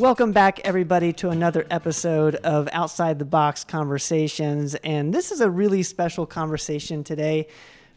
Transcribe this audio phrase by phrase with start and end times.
[0.00, 4.74] Welcome back, everybody, to another episode of Outside the Box Conversations.
[4.76, 7.48] And this is a really special conversation today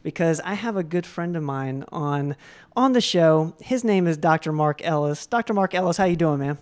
[0.03, 2.35] because I have a good friend of mine on
[2.75, 3.55] on the show.
[3.61, 4.51] His name is Dr.
[4.51, 5.27] Mark Ellis.
[5.27, 5.53] Dr.
[5.53, 6.57] Mark Ellis, how you doing, man?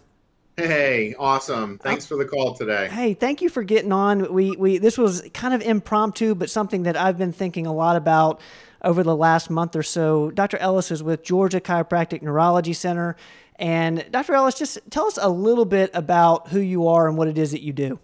[0.57, 1.79] Hey, awesome.
[1.79, 2.87] Thanks for the call today.
[2.89, 4.31] Hey, thank you for getting on.
[4.31, 7.95] We we this was kind of impromptu, but something that I've been thinking a lot
[7.95, 8.41] about
[8.83, 10.31] over the last month or so.
[10.31, 10.57] Dr.
[10.57, 13.15] Ellis is with Georgia Chiropractic Neurology Center.
[13.57, 14.33] And Dr.
[14.33, 17.51] Ellis, just tell us a little bit about who you are and what it is
[17.51, 17.99] that you do.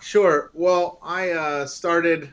[0.00, 0.50] Sure.
[0.54, 2.32] Well, I uh, started,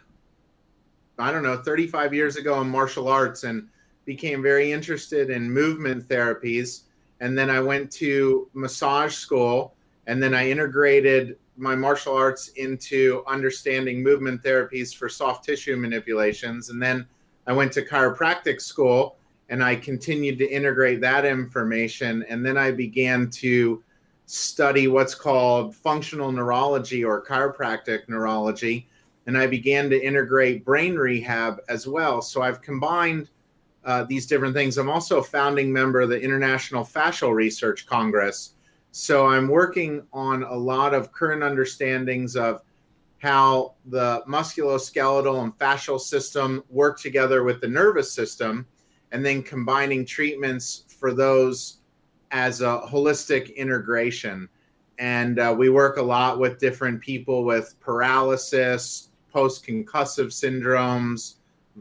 [1.18, 3.68] I don't know, 35 years ago in martial arts and
[4.04, 6.82] became very interested in movement therapies.
[7.22, 9.74] And then I went to massage school
[10.06, 16.70] and then I integrated my martial arts into understanding movement therapies for soft tissue manipulations.
[16.70, 17.06] And then
[17.48, 19.18] I went to chiropractic school
[19.50, 22.26] and I continued to integrate that information.
[22.30, 23.84] And then I began to
[24.26, 28.90] study what's called functional neurology or chiropractic neurology.
[29.28, 32.22] And I began to integrate brain rehab as well.
[32.22, 33.30] So I've combined
[33.84, 34.78] uh, these different things.
[34.78, 38.55] I'm also a founding member of the International Fascial Research Congress.
[38.98, 42.62] So I'm working on a lot of current understandings of
[43.18, 48.66] how the musculoskeletal and fascial system work together with the nervous system
[49.12, 51.80] and then combining treatments for those
[52.32, 54.48] as a holistic integration.
[54.98, 61.34] And uh, we work a lot with different people with paralysis, post concussive syndromes,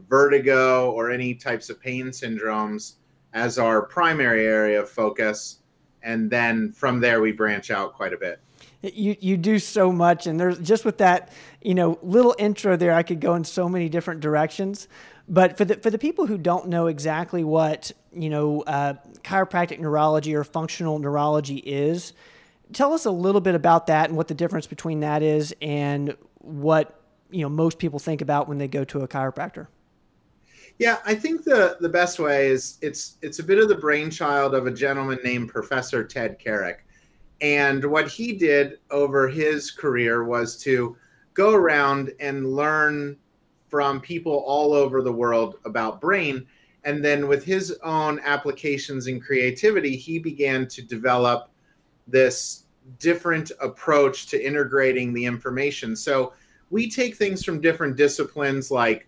[0.09, 2.95] vertigo, or any types of pain syndromes
[3.31, 5.59] as our primary area of focus.
[6.05, 8.39] And then from there, we branch out quite a bit
[8.81, 12.93] you you do so much and there's just with that you know little intro there
[12.93, 14.87] i could go in so many different directions
[15.27, 19.79] but for the for the people who don't know exactly what you know uh, chiropractic
[19.79, 22.13] neurology or functional neurology is,
[22.73, 26.15] tell us a little bit about that and what the difference between that is and
[26.39, 26.99] what
[27.31, 29.67] you know most people think about when they go to a chiropractor.
[30.77, 34.53] Yeah, I think the the best way is it's it's a bit of the brainchild
[34.53, 36.85] of a gentleman named Professor Ted Carrick.
[37.41, 40.97] And what he did over his career was to
[41.33, 43.17] go around and learn
[43.67, 46.45] from people all over the world about brain.
[46.83, 51.49] And then with his own applications and creativity, he began to develop
[52.07, 52.65] this
[52.99, 55.95] different approach to integrating the information.
[55.95, 56.33] So
[56.69, 59.07] we take things from different disciplines like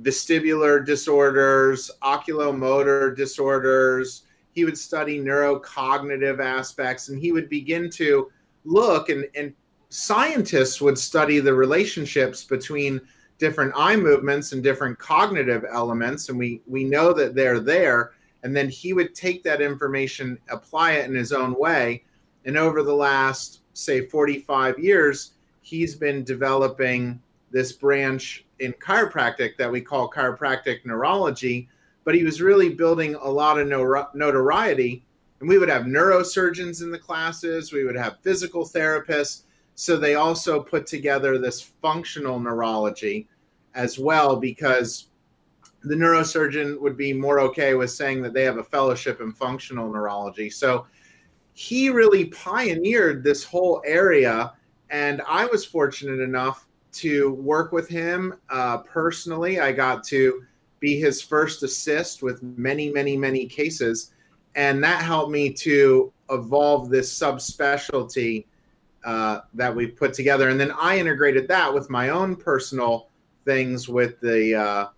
[0.00, 4.22] vestibular disorders, oculomotor disorders.
[4.52, 8.30] He would study neurocognitive aspects and he would begin to
[8.64, 9.54] look and, and
[9.88, 13.00] scientists would study the relationships between
[13.38, 18.56] different eye movements and different cognitive elements and we we know that they're there and
[18.56, 22.02] then he would take that information apply it in his own way
[22.46, 27.20] and over the last say 45 years he's been developing
[27.56, 31.68] this branch in chiropractic that we call chiropractic neurology
[32.04, 33.66] but he was really building a lot of
[34.14, 35.04] notoriety
[35.40, 39.42] and we would have neurosurgeons in the classes we would have physical therapists
[39.74, 43.28] so they also put together this functional neurology
[43.74, 45.08] as well because
[45.86, 49.90] the neurosurgeon would be more okay with saying that they have a fellowship in functional
[49.90, 50.50] neurology.
[50.50, 50.86] So
[51.52, 54.52] he really pioneered this whole area.
[54.90, 56.65] And I was fortunate enough
[56.96, 59.60] to work with him uh, personally.
[59.60, 60.42] I got to
[60.80, 64.12] be his first assist with many, many, many cases.
[64.54, 68.46] And that helped me to evolve this subspecialty
[69.04, 70.48] uh, that we've put together.
[70.48, 73.08] And then I integrated that with my own personal
[73.44, 74.88] things with the uh,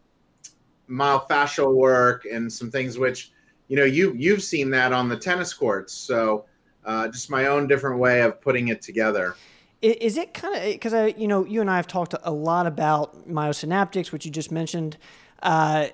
[0.89, 3.33] myofascial work and some things which,
[3.69, 5.93] you know, you you've seen that on the tennis courts.
[5.93, 6.47] So
[6.85, 9.37] uh, just my own different way of putting it together.
[9.81, 12.67] Is it kind of because I, you know, you and I have talked a lot
[12.67, 14.97] about myosynaptics, which you just mentioned.
[15.41, 15.89] Uh,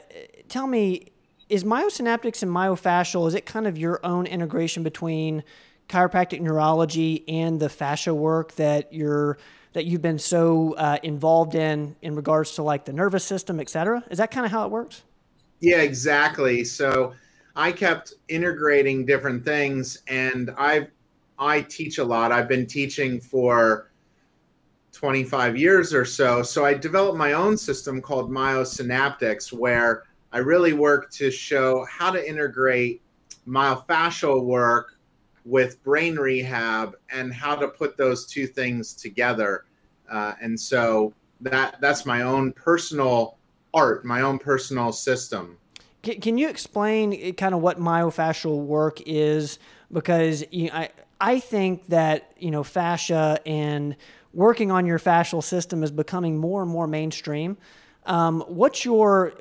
[0.49, 1.13] tell me,
[1.49, 5.45] is myosynaptics and myofascial is it kind of your own integration between
[5.89, 9.39] chiropractic neurology and the fascia work that you're
[9.75, 13.69] that you've been so uh, involved in in regards to like the nervous system, et
[13.69, 14.03] cetera?
[14.11, 15.03] Is that kind of how it works?
[15.61, 16.65] Yeah, exactly.
[16.65, 17.15] So
[17.57, 20.89] I kept integrating different things, and I
[21.39, 22.33] I teach a lot.
[22.33, 23.91] I've been teaching for
[24.93, 26.43] 25 years or so.
[26.43, 32.11] So I developed my own system called Myosynaptics, where I really work to show how
[32.11, 33.03] to integrate
[33.47, 34.99] myofascial work
[35.45, 39.65] with brain rehab and how to put those two things together.
[40.11, 43.37] Uh, and so that that's my own personal
[43.75, 45.59] art, my own personal system.
[46.03, 49.59] Can, can you explain kind of what myofascial work is?
[49.93, 50.91] Because you know, I
[51.25, 53.97] I think that you know fascia and
[54.35, 57.57] working on your fascial system is becoming more and more mainstream.
[58.05, 59.33] Um, what's your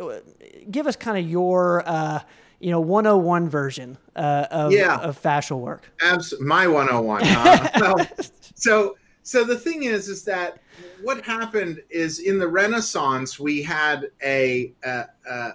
[0.72, 2.22] give us kind of your uh,
[2.62, 4.98] you know 101 version uh, of, yeah.
[5.00, 5.92] of fascial work?
[6.02, 7.24] Absolutely, my 101.
[7.26, 8.06] Uh,
[8.56, 10.60] so so the thing is is that
[11.02, 15.52] what happened is in the Renaissance we had a, a, a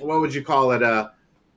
[0.00, 1.12] what would you call it a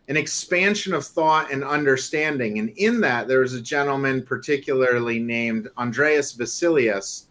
[0.09, 2.59] an expansion of thought and understanding.
[2.59, 7.27] And in that, there was a gentleman particularly named Andreas Vesalius,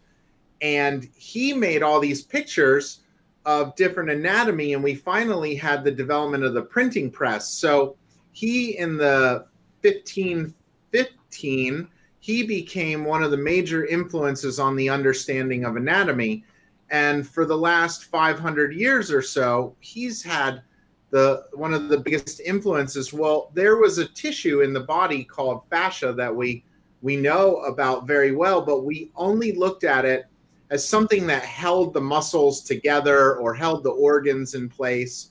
[0.62, 3.00] and he made all these pictures
[3.44, 4.74] of different anatomy.
[4.74, 7.48] And we finally had the development of the printing press.
[7.48, 7.96] So
[8.32, 9.46] he, in the
[9.82, 11.88] 1515,
[12.20, 16.44] he became one of the major influences on the understanding of anatomy.
[16.90, 20.62] And for the last 500 years or so, he's had
[21.10, 23.12] the one of the biggest influences.
[23.12, 26.64] Well, there was a tissue in the body called fascia that we
[27.00, 30.26] we know about very well, but we only looked at it
[30.70, 35.30] as something that held the muscles together or held the organs in place,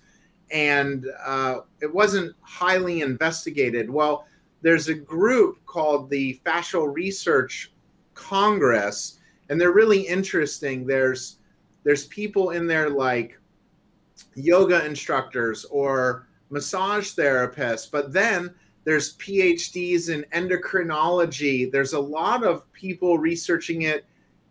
[0.50, 3.90] and uh, it wasn't highly investigated.
[3.90, 4.26] Well,
[4.62, 7.72] there's a group called the Fascial Research
[8.16, 9.20] Congress,
[9.50, 10.88] and they're really interesting.
[10.88, 11.38] There's
[11.84, 13.40] there's people in there like
[14.36, 18.54] yoga instructors or massage therapists, but then
[18.84, 21.69] there's PhDs in endocrinology.
[21.69, 24.06] There's a lot of people researching it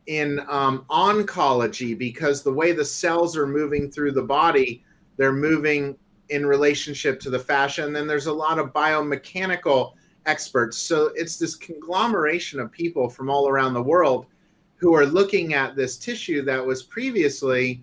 [0.06, 4.84] in um, oncology because the way the cells are moving through the body,
[5.16, 5.96] they're moving
[6.28, 7.84] in relationship to the fascia.
[7.84, 9.94] And then there's a lot of biomechanical
[10.26, 10.76] experts.
[10.76, 14.26] So it's this conglomeration of people from all around the world
[14.76, 17.82] who are looking at this tissue that was previously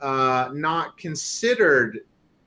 [0.00, 2.00] uh, not considered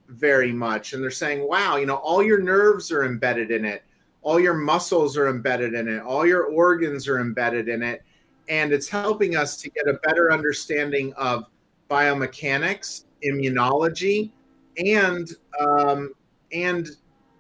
[0.08, 0.94] very much.
[0.94, 3.84] And they're saying, wow, you know, all your nerves are embedded in it,
[4.22, 8.04] all your muscles are embedded in it, all your organs are embedded in it.
[8.50, 11.46] And it's helping us to get a better understanding of
[11.90, 14.32] biomechanics, immunology,
[14.78, 15.30] and
[15.60, 16.14] um,
[16.54, 16.88] and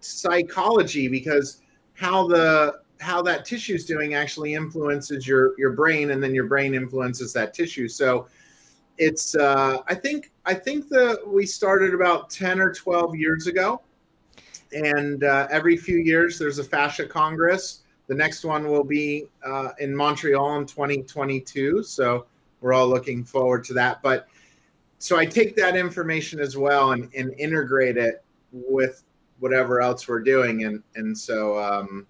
[0.01, 1.61] psychology because
[1.93, 6.47] how the how that tissue is doing actually influences your your brain and then your
[6.47, 8.27] brain influences that tissue so
[8.97, 13.81] it's uh, I think I think that we started about ten or twelve years ago,
[14.71, 17.81] and uh, every few years there's a fascia congress.
[18.07, 22.25] The next one will be uh, in Montreal in 2022, so
[22.61, 24.01] we're all looking forward to that.
[24.01, 24.27] But
[24.97, 28.23] so I take that information as well and, and integrate it
[28.53, 29.03] with
[29.39, 32.07] whatever else we're doing, and and so um,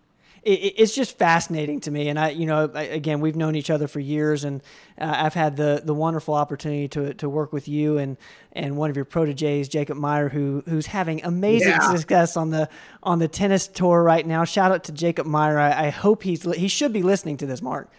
[0.47, 2.07] it, it's just fascinating to me.
[2.09, 4.61] And I, you know, I, again, we've known each other for years, and
[4.99, 8.17] uh, I've had the the wonderful opportunity to to work with you and
[8.53, 11.95] and one of your proteges, Jacob Meyer, who who's having amazing yeah.
[11.95, 12.69] success on the
[13.03, 14.45] on the tennis tour right now.
[14.45, 15.59] Shout out to Jacob Meyer.
[15.59, 17.91] I, I hope he's he should be listening to this, Mark.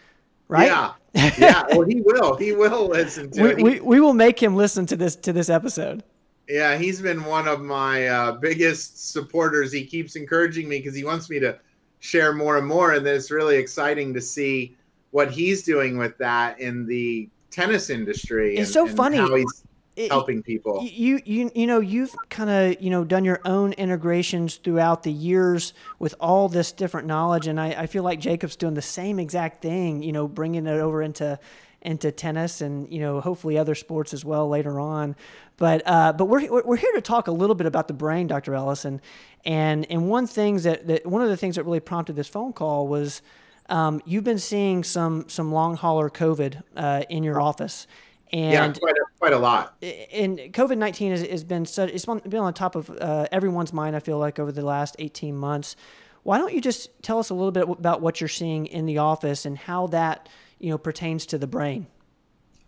[0.48, 0.68] Right?
[0.68, 0.94] Yeah.
[1.38, 1.64] yeah.
[1.70, 2.36] Well, he will.
[2.36, 3.62] He will listen to we, it.
[3.62, 6.02] We, we will make him listen to this to this episode.
[6.48, 9.70] Yeah, he's been one of my uh, biggest supporters.
[9.70, 11.58] He keeps encouraging me because he wants me to
[12.00, 12.92] share more and more.
[12.92, 14.76] And it's really exciting to see
[15.10, 18.56] what he's doing with that in the tennis industry.
[18.56, 19.16] It's and, so and funny.
[19.16, 19.64] How he's
[19.96, 20.82] it, helping people.
[20.84, 25.12] You you you know you've kind of you know done your own integrations throughout the
[25.12, 29.18] years with all this different knowledge, and I, I feel like Jacob's doing the same
[29.18, 30.02] exact thing.
[30.02, 31.38] You know, bringing it over into
[31.82, 35.16] into tennis and you know hopefully other sports as well later on.
[35.58, 38.54] But uh, but we're we're here to talk a little bit about the brain, Dr.
[38.54, 39.00] Ellison,
[39.44, 42.52] and and one things that, that one of the things that really prompted this phone
[42.52, 43.20] call was
[43.68, 47.86] um, you've been seeing some some long hauler COVID uh, in your office.
[48.30, 49.82] And yeah, quite a, quite a lot.
[49.82, 53.96] And COVID nineteen has, has been such, it's been on top of uh, everyone's mind.
[53.96, 55.76] I feel like over the last eighteen months.
[56.24, 58.98] Why don't you just tell us a little bit about what you're seeing in the
[58.98, 61.86] office and how that you know pertains to the brain?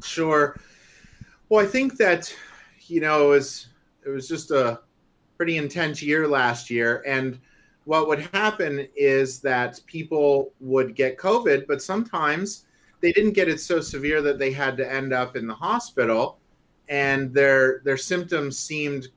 [0.02, 0.58] Sure.
[1.50, 2.34] Well, I think that
[2.90, 3.68] you know it was
[4.04, 4.80] it was just a
[5.36, 7.38] pretty intense year last year, and
[7.84, 12.66] what would happen is that people would get COVID, but sometimes
[13.00, 16.38] they didn't get it so severe that they had to end up in the hospital,
[16.88, 19.08] and their their symptoms seemed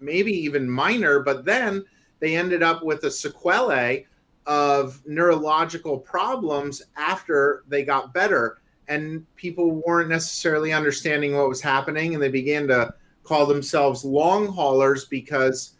[0.00, 1.84] maybe even minor, but then
[2.20, 4.06] they ended up with a sequelae
[4.46, 8.61] of neurological problems after they got better
[8.92, 12.92] and people weren't necessarily understanding what was happening and they began to
[13.24, 15.74] call themselves long haulers because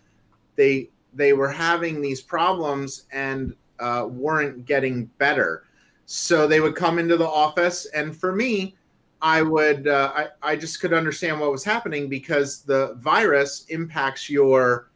[0.57, 5.65] they they were having these problems and uh, weren't getting better
[6.07, 8.75] so they would come into the office and for me
[9.21, 14.31] i would uh, I, I just could understand what was happening because the virus impacts
[14.31, 14.91] your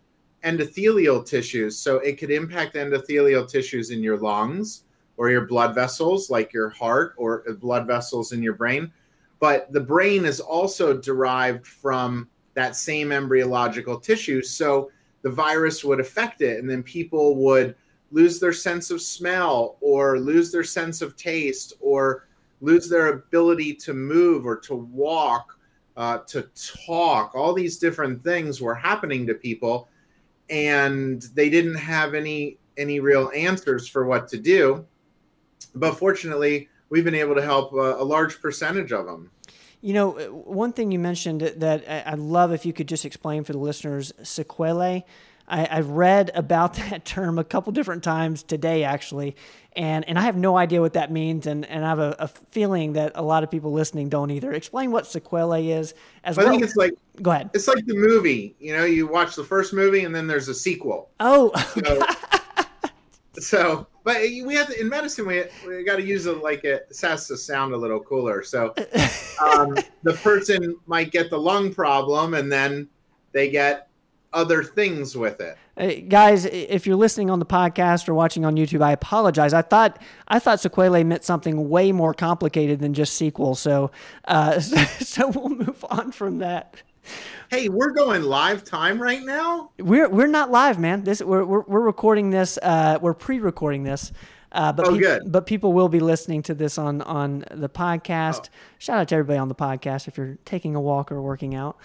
[0.44, 1.76] endothelial tissues.
[1.76, 4.84] So it could impact endothelial tissues in your lungs
[5.16, 8.92] or your blood vessels, like your heart or blood vessels in your brain.
[9.38, 14.42] But the brain is also derived from that same embryological tissue.
[14.42, 14.90] So
[15.22, 17.74] the virus would affect it, and then people would
[18.12, 22.28] lose their sense of smell or lose their sense of taste or
[22.60, 25.58] lose their ability to move or to walk,
[25.96, 26.48] uh, to
[26.86, 27.34] talk.
[27.34, 29.88] All these different things were happening to people,
[30.48, 34.86] and they didn't have any any real answers for what to do.
[35.74, 39.30] But fortunately, we've been able to help a, a large percentage of them.
[39.80, 43.44] You know, uh, one thing you mentioned that I'd love if you could just explain
[43.44, 45.04] for the listeners sequelae.
[45.48, 49.36] I, have read about that term a couple different times today, actually,
[49.74, 52.28] and and I have no idea what that means, and, and I have a, a
[52.28, 54.52] feeling that a lot of people listening don't either.
[54.52, 55.94] Explain what sequelae is.
[56.24, 56.46] As well.
[56.46, 57.50] I think it's like go ahead.
[57.54, 58.56] It's like the movie.
[58.58, 61.10] You know, you watch the first movie, and then there's a sequel.
[61.20, 61.52] Oh.
[63.38, 66.64] So, so but we have to in medicine we, we got to use it like
[66.64, 68.72] it has to sound a little cooler so
[69.42, 72.88] um, the person might get the lung problem and then
[73.32, 73.88] they get
[74.32, 78.56] other things with it Hey, guys, if you're listening on the podcast or watching on
[78.56, 79.52] YouTube, I apologize.
[79.52, 83.54] I thought I thought sequelae meant something way more complicated than just sequel.
[83.54, 83.90] So,
[84.24, 86.82] uh, so, so we'll move on from that.
[87.50, 89.70] Hey, we're going live time right now.
[89.78, 91.04] We're we're not live, man.
[91.04, 92.58] This we're we're, we're recording this.
[92.62, 94.12] Uh, we're pre-recording this.
[94.52, 95.30] Uh, but oh, pe- good.
[95.30, 98.46] But people will be listening to this on on the podcast.
[98.46, 98.56] Oh.
[98.78, 101.76] Shout out to everybody on the podcast if you're taking a walk or working out.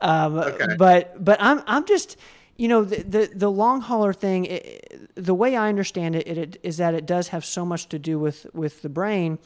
[0.00, 0.76] Um, okay.
[0.76, 2.16] But but I'm I'm just
[2.56, 4.44] you know the the, the long hauler thing.
[4.44, 7.88] It, the way I understand it, it, it is that it does have so much
[7.88, 9.38] to do with with the brain.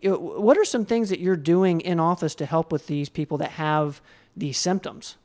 [0.00, 3.38] It, what are some things that you're doing in office to help with these people
[3.38, 4.00] that have
[4.38, 5.16] these symptoms?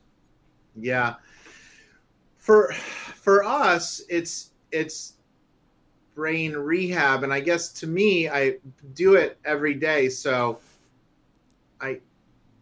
[0.75, 1.15] Yeah.
[2.37, 5.13] For for us, it's it's
[6.15, 8.57] brain rehab, and I guess to me, I
[8.93, 10.09] do it every day.
[10.09, 10.59] So
[11.79, 11.99] I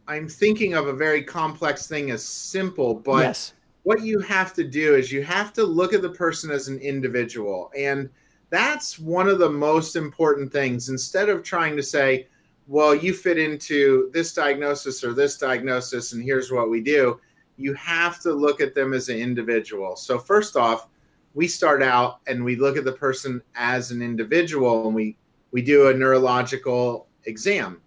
[0.08, 3.53] I'm thinking of a very complex thing as simple, but yes.
[3.84, 6.79] what you have to do is you have to look at the person as an
[6.79, 8.10] individual, and
[8.50, 10.89] that's one of the most important things.
[10.89, 12.27] Instead of trying to say,
[12.72, 17.20] well, you fit into this diagnosis or this diagnosis, and here's what we do
[17.58, 19.98] you have to look at them as an individual.
[19.98, 20.88] So, first off,
[21.34, 25.18] we start out and we look at the person as an individual and we,
[25.51, 27.82] we do a neurological exam.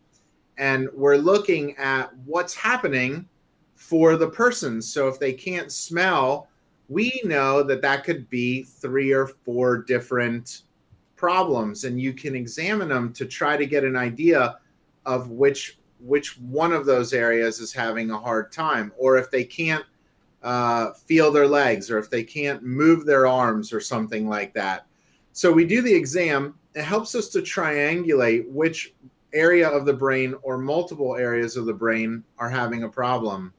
[0.58, 3.26] And we're looking at what's happening
[3.74, 4.82] for the person.
[4.82, 6.48] So, if they can't smell,
[6.90, 10.64] we know that that could be three or four different
[11.16, 14.58] problems, and you can examine them to try to get an idea
[15.06, 19.44] of which which one of those areas is having a hard time, or if they
[19.44, 19.84] can't
[20.42, 24.86] uh, feel their legs, or if they can't move their arms, or something like that.
[25.32, 26.54] So we do the exam.
[26.74, 28.94] It helps us to triangulate which
[29.32, 33.52] area of the brain or multiple areas of the brain are having a problem.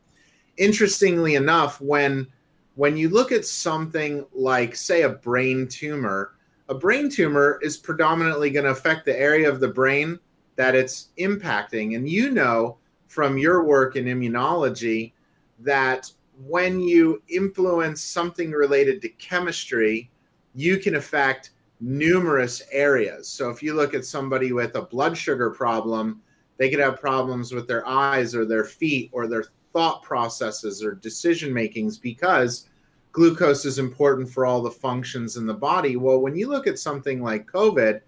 [0.58, 2.28] Interestingly enough, when
[2.76, 6.36] when you look at something like, say, a brain tumor,
[6.70, 10.20] a brain tumor is predominantly going to affect the area of the brain
[10.56, 11.96] that it's impacting.
[11.96, 15.14] And you know from your work in immunology
[15.60, 16.12] that
[16.46, 20.10] when you influence something related to chemistry,
[20.54, 23.28] you can affect numerous areas.
[23.28, 26.22] So if you look at somebody with a blood sugar problem,
[26.58, 30.96] they could have problems with their eyes or their feet or their thought processes or
[30.96, 32.70] decision makings because
[33.12, 35.96] glucose is important for all the functions in the body.
[35.96, 38.02] Well, when you look at something like COVID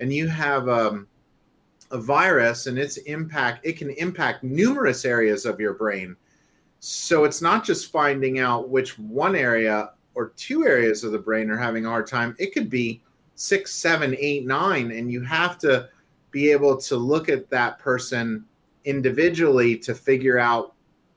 [0.00, 1.06] and you have um,
[1.92, 6.16] a virus and its impact, it can impact numerous areas of your brain.
[6.80, 11.50] So it's not just finding out which one area or two areas of the brain
[11.50, 12.34] are having a hard time.
[12.38, 13.02] It could be
[13.34, 15.88] six, seven, eight, nine, and you have to
[16.30, 18.44] be able to look at that person
[18.84, 20.74] individually to figure out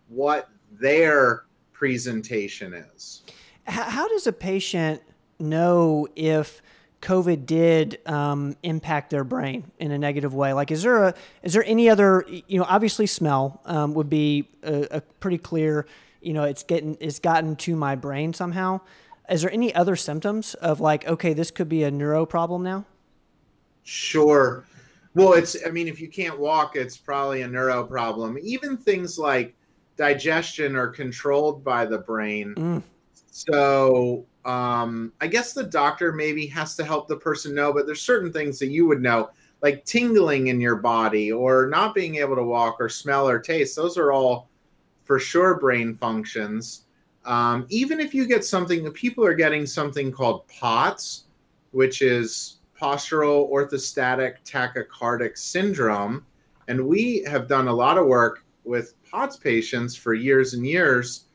[0.10, 3.24] what their presentation is.
[3.66, 5.02] How does a patient
[5.40, 6.62] know if
[7.02, 10.54] COVID did um, impact their brain in a negative way?
[10.54, 12.26] Like, is there a is there any other?
[12.28, 15.86] You know, obviously, smell um, would be a, a, pretty clear.
[16.22, 18.82] You know, it's getting it's gotten to my brain somehow.
[19.30, 22.86] Is there any other symptoms of like, okay, this could be a neuro problem now?
[23.84, 24.66] Sure.
[25.14, 28.38] Well, it's I mean, if you can't walk, it's probably a neuro problem.
[28.42, 29.56] Even things like
[29.96, 32.54] digestion are controlled by the brain.
[32.56, 32.84] Mm.
[33.32, 38.02] So um, I guess the doctor maybe has to help the person know, but there's
[38.02, 42.36] certain things that you would know, like tingling in your body or not being able
[42.36, 43.76] to walk or smell or taste.
[43.76, 44.50] Those are all
[45.04, 46.84] for sure brain functions.
[47.26, 51.24] Um, even if you get something, people are getting something called POTS,
[51.72, 56.24] which is postural orthostatic tachycardic syndrome.
[56.68, 61.26] And we have done a lot of work with POTS patients for years and years.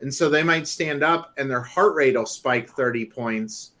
[0.00, 3.72] And so they might stand up and their heart rate will spike 30 points.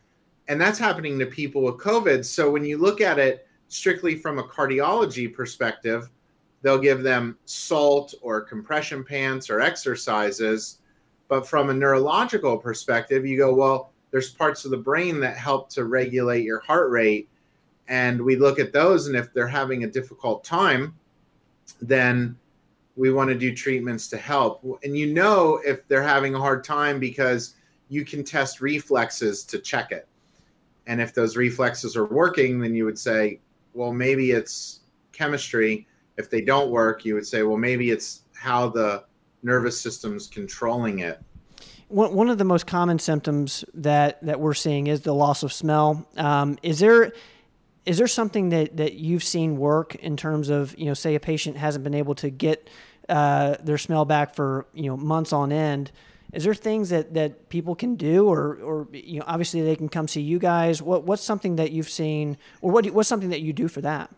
[0.48, 2.24] And that's happening to people with COVID.
[2.24, 6.10] So when you look at it strictly from a cardiology perspective,
[6.62, 10.78] they'll give them salt or compression pants or exercises.
[11.28, 15.70] But from a neurological perspective, you go, well, there's parts of the brain that help
[15.70, 17.28] to regulate your heart rate.
[17.88, 20.94] And we look at those, and if they're having a difficult time,
[21.80, 22.36] then
[22.96, 24.64] we want to do treatments to help.
[24.84, 27.54] And you know if they're having a hard time because
[27.88, 30.06] you can test reflexes to check it.
[30.86, 33.40] And if those reflexes are working, then you would say,
[33.74, 34.80] well, maybe it's
[35.12, 35.86] chemistry.
[36.16, 39.04] If they don't work, you would say, well, maybe it's how the
[39.42, 41.20] nervous system's controlling it.
[41.88, 46.06] One, of the most common symptoms that, that we're seeing is the loss of smell.
[46.16, 47.12] Um, is there
[47.86, 51.20] is there something that, that you've seen work in terms of you know say a
[51.20, 52.68] patient hasn't been able to get
[53.08, 55.90] uh, their smell back for you know months on end?
[56.32, 59.88] Is there things that, that people can do, or or you know obviously they can
[59.88, 60.82] come see you guys?
[60.82, 64.10] What what's something that you've seen, or what what's something that you do for that?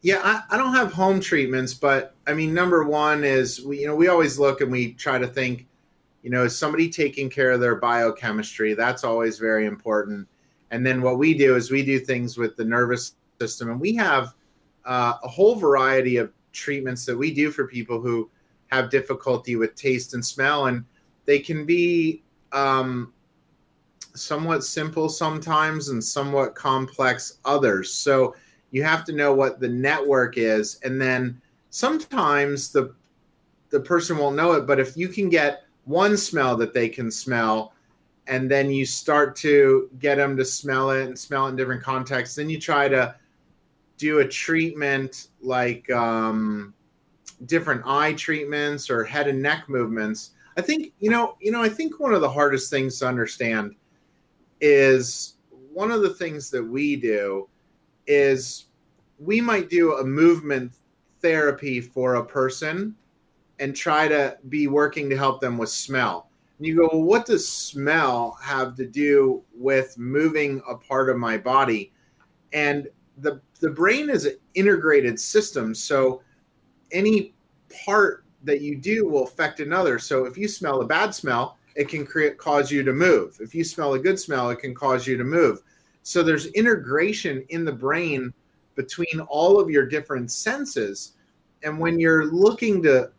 [0.00, 3.86] Yeah, I, I don't have home treatments, but I mean, number one is we you
[3.86, 5.66] know we always look and we try to think
[6.22, 8.74] you know, is somebody taking care of their biochemistry?
[8.74, 10.28] That's always very important.
[10.70, 13.94] And then what we do is we do things with the nervous system, and we
[13.96, 14.34] have
[14.84, 18.30] uh, a whole variety of treatments that we do for people who
[18.68, 20.84] have difficulty with taste and smell, and
[21.24, 22.22] they can be
[22.52, 23.12] um,
[24.14, 27.92] somewhat simple sometimes and somewhat complex others.
[27.92, 28.34] So
[28.70, 32.94] you have to know what the network is, and then sometimes the
[33.70, 37.10] the person won't know it, but if you can get one smell that they can
[37.10, 37.74] smell
[38.28, 41.82] and then you start to get them to smell it and smell it in different
[41.82, 43.14] contexts then you try to
[43.96, 46.72] do a treatment like um,
[47.46, 51.68] different eye treatments or head and neck movements i think you know you know i
[51.68, 53.74] think one of the hardest things to understand
[54.60, 55.34] is
[55.72, 57.48] one of the things that we do
[58.06, 58.66] is
[59.18, 60.72] we might do a movement
[61.20, 62.94] therapy for a person
[63.58, 66.27] and try to be working to help them with smell.
[66.60, 71.38] You go, well, what does smell have to do with moving a part of my
[71.38, 71.92] body?
[72.52, 76.22] And the the brain is an integrated system, so
[76.92, 77.34] any
[77.84, 79.98] part that you do will affect another.
[79.98, 83.38] So if you smell a bad smell, it can create cause you to move.
[83.40, 85.62] If you smell a good smell, it can cause you to move.
[86.02, 88.32] So there's integration in the brain
[88.74, 91.14] between all of your different senses.
[91.62, 93.10] And when you're looking to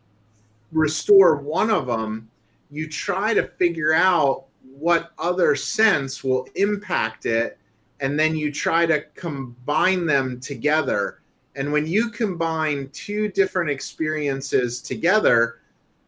[0.72, 2.30] restore one of them,
[2.70, 7.58] you try to figure out what other sense will impact it,
[8.00, 11.20] and then you try to combine them together.
[11.56, 15.60] And when you combine two different experiences together,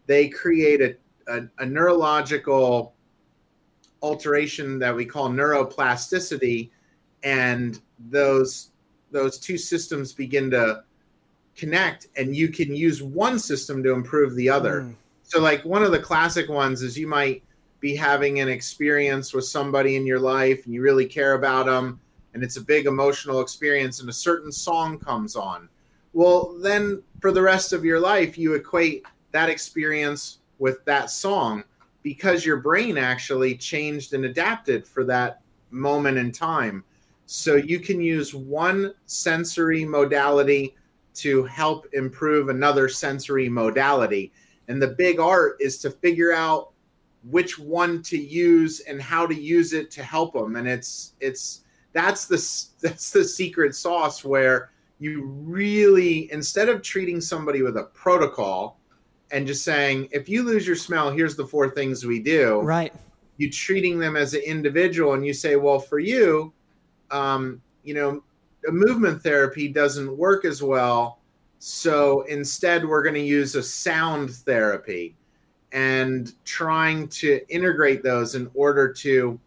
[0.06, 0.96] they create a,
[1.26, 2.94] a, a neurological
[4.02, 6.70] alteration that we call neuroplasticity,
[7.22, 8.70] and those
[9.10, 10.82] those two systems begin to
[11.54, 14.82] connect and you can use one system to improve the other.
[14.82, 14.94] Mm.
[15.32, 17.42] So like one of the classic ones is you might
[17.80, 21.98] be having an experience with somebody in your life and you really care about them
[22.34, 25.70] and it's a big emotional experience and a certain song comes on.
[26.12, 31.64] Well, then for the rest of your life you equate that experience with that song
[32.02, 35.40] because your brain actually changed and adapted for that
[35.70, 36.84] moment in time.
[37.24, 40.76] So you can use one sensory modality
[41.14, 44.30] to help improve another sensory modality.
[44.72, 46.70] And the big art is to figure out
[47.28, 50.56] which one to use and how to use it to help them.
[50.56, 51.60] And it's it's
[51.92, 52.36] that's the
[52.88, 58.78] that's the secret sauce where you really instead of treating somebody with a protocol
[59.30, 62.92] and just saying if you lose your smell here's the four things we do right
[63.36, 66.52] you treating them as an individual and you say well for you
[67.10, 68.22] um, you know
[68.68, 71.18] a movement therapy doesn't work as well.
[71.64, 75.14] So instead, we're going to use a sound therapy
[75.70, 79.38] and trying to integrate those in order to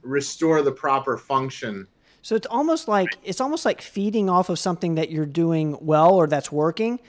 [0.00, 1.88] restore the proper function.
[2.22, 6.14] So it's almost like it's almost like feeding off of something that you're doing well
[6.14, 7.00] or that's working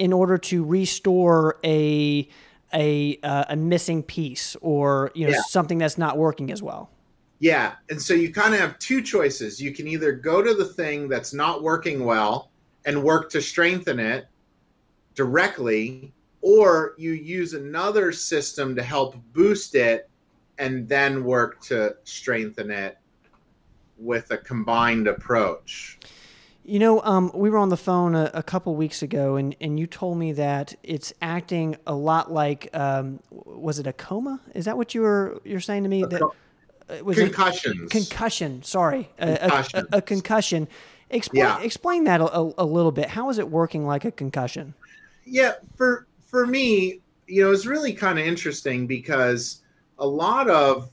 [0.00, 2.28] in order to restore a
[2.74, 5.42] a uh, a missing piece or you know yeah.
[5.46, 6.90] something that's not working as well.
[7.38, 7.74] Yeah.
[7.88, 9.62] And so you kind of have two choices.
[9.62, 12.50] You can either go to the thing that's not working well
[12.86, 14.26] and work to strengthen it
[15.14, 20.08] directly, or you use another system to help boost it
[20.58, 22.98] and then work to strengthen it
[23.98, 25.98] with a combined approach.
[26.64, 29.78] You know, um, we were on the phone a, a, couple weeks ago, and, and
[29.78, 34.40] you told me that it's acting a lot like, um, was it a coma?
[34.52, 36.04] Is that what you were you're saying to me?
[36.04, 37.90] That uh, was concussions.
[37.90, 38.64] concussion.
[38.64, 39.86] Sorry, concussion.
[39.92, 40.66] A, a, a, concussion.
[41.10, 41.60] Explain yeah.
[41.60, 43.08] explain that a, a little bit.
[43.08, 44.74] How is it working like a concussion?
[45.24, 49.62] Yeah, for for me, you know, it's really kind of interesting because
[49.98, 50.90] a lot of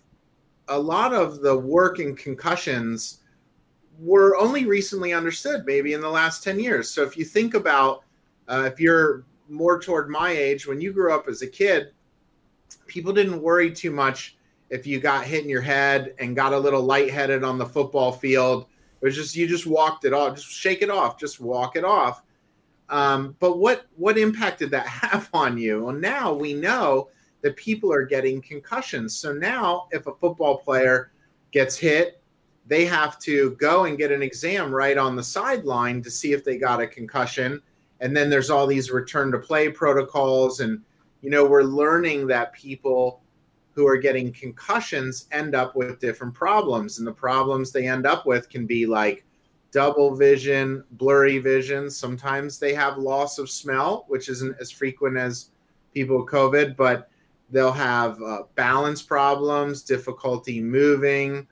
[0.67, 3.19] a lot of the work in concussions
[3.99, 6.89] were only recently understood, maybe in the last 10 years.
[6.89, 8.03] So if you think about
[8.47, 11.91] uh, if you're more toward my age, when you grew up as a kid,
[12.87, 14.37] people didn't worry too much
[14.69, 18.11] if you got hit in your head and got a little lightheaded on the football
[18.11, 18.65] field.
[19.03, 21.83] It was just you just walked it off, just shake it off, just walk it
[21.83, 22.23] off.
[22.89, 25.83] Um, but what what impact did that have on you?
[25.83, 27.09] Well, now we know
[27.41, 29.15] that people are getting concussions.
[29.15, 31.11] So now, if a football player
[31.51, 32.23] gets hit
[32.65, 36.43] they have to go and get an exam right on the sideline to see if
[36.43, 37.61] they got a concussion.
[37.99, 40.59] And then there's all these return to play protocols.
[40.59, 40.81] And,
[41.21, 43.21] you know, we're learning that people
[43.73, 46.99] who are getting concussions end up with different problems.
[46.99, 49.25] And the problems they end up with can be like
[49.71, 51.89] double vision, blurry vision.
[51.89, 55.49] Sometimes they have loss of smell, which isn't as frequent as
[55.93, 57.09] people with COVID, but
[57.49, 61.47] they'll have uh, balance problems, difficulty moving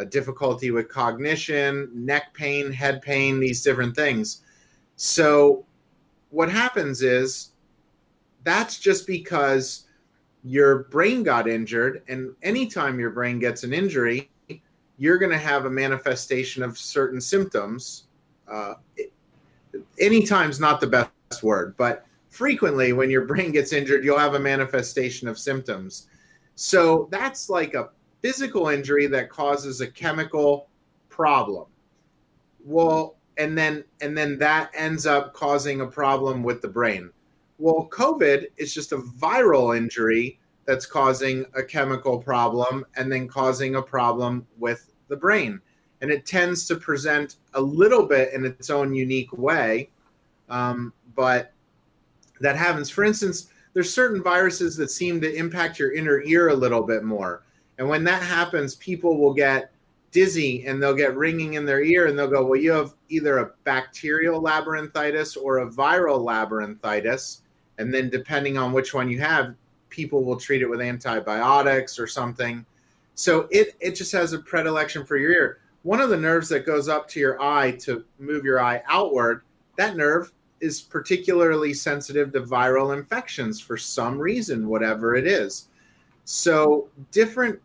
[0.00, 4.42] a difficulty with cognition, neck pain, head pain, these different things.
[4.96, 5.66] So,
[6.30, 7.52] what happens is
[8.44, 9.86] that's just because
[10.44, 12.02] your brain got injured.
[12.08, 14.30] And anytime your brain gets an injury,
[14.98, 18.04] you're going to have a manifestation of certain symptoms.
[18.48, 18.74] Uh,
[19.98, 24.40] anytime's not the best word, but frequently when your brain gets injured, you'll have a
[24.40, 26.08] manifestation of symptoms.
[26.54, 27.90] So that's like a
[28.22, 30.68] physical injury that causes a chemical
[31.08, 31.66] problem.
[32.64, 37.10] Well, and then and then that ends up causing a problem with the brain.
[37.60, 43.74] Well, COVID is just a viral injury that's causing a chemical problem and then causing
[43.74, 45.60] a problem with the brain.
[46.00, 49.90] And it tends to present a little bit in its own unique way.
[50.48, 51.52] Um, but
[52.40, 52.88] that happens.
[52.88, 57.04] For instance, there's certain viruses that seem to impact your inner ear a little bit
[57.04, 57.42] more.
[57.76, 59.70] And when that happens, people will get
[60.12, 63.38] dizzy and they'll get ringing in their ear and they'll go, Well, you have either
[63.38, 67.40] a bacterial labyrinthitis or a viral labyrinthitis.
[67.80, 69.54] And then, depending on which one you have,
[69.88, 72.64] people will treat it with antibiotics or something.
[73.14, 75.58] So it, it just has a predilection for your ear.
[75.82, 79.42] One of the nerves that goes up to your eye to move your eye outward,
[79.76, 85.68] that nerve is particularly sensitive to viral infections for some reason, whatever it is.
[86.26, 87.58] So different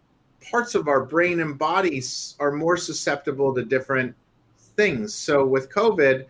[0.49, 4.15] parts of our brain and bodies are more susceptible to different
[4.57, 5.13] things.
[5.13, 6.25] So with COVID,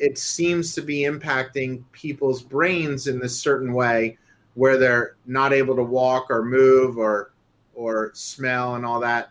[0.00, 4.16] it seems to be impacting people's brains in this certain way
[4.54, 7.32] where they're not able to walk or move or
[7.74, 9.30] or smell and all that.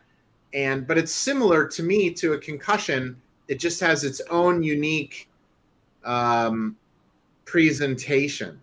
[0.54, 3.20] And but it's similar to me to a concussion.
[3.48, 5.28] It just has its own unique
[6.06, 6.78] um,
[7.46, 8.62] presentation.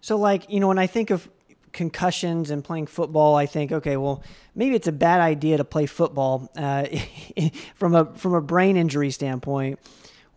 [0.00, 1.28] So, like you know, when I think of
[1.72, 4.22] concussions and playing football, I think, okay, well,
[4.54, 6.86] maybe it's a bad idea to play football uh,
[7.74, 9.78] from a from a brain injury standpoint.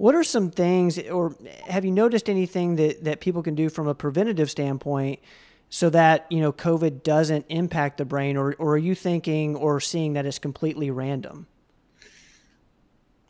[0.02, 1.36] What are some things, or
[1.68, 5.20] have you noticed anything that that people can do from a preventative standpoint,
[5.70, 9.80] so that you know COVID doesn't impact the brain, or or are you thinking or
[9.80, 11.48] seeing that it's completely random?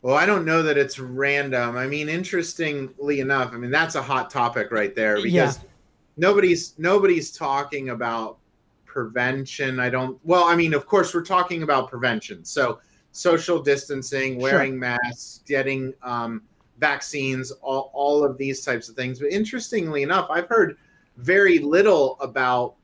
[0.00, 1.76] Well, I don't know that it's random.
[1.76, 5.58] I mean, interestingly enough, I mean that's a hot topic right there because.
[5.58, 5.68] Yeah
[6.16, 8.38] nobody's nobody's talking about
[8.84, 9.80] prevention.
[9.80, 10.18] I don't.
[10.24, 12.44] Well, I mean, of course, we're talking about prevention.
[12.44, 12.80] So
[13.12, 14.80] social distancing, wearing sure.
[14.80, 16.42] masks, getting um,
[16.82, 19.20] vaccines, all, all of these types of things.
[19.20, 20.76] But interestingly enough, I've heard
[21.16, 22.74] very little about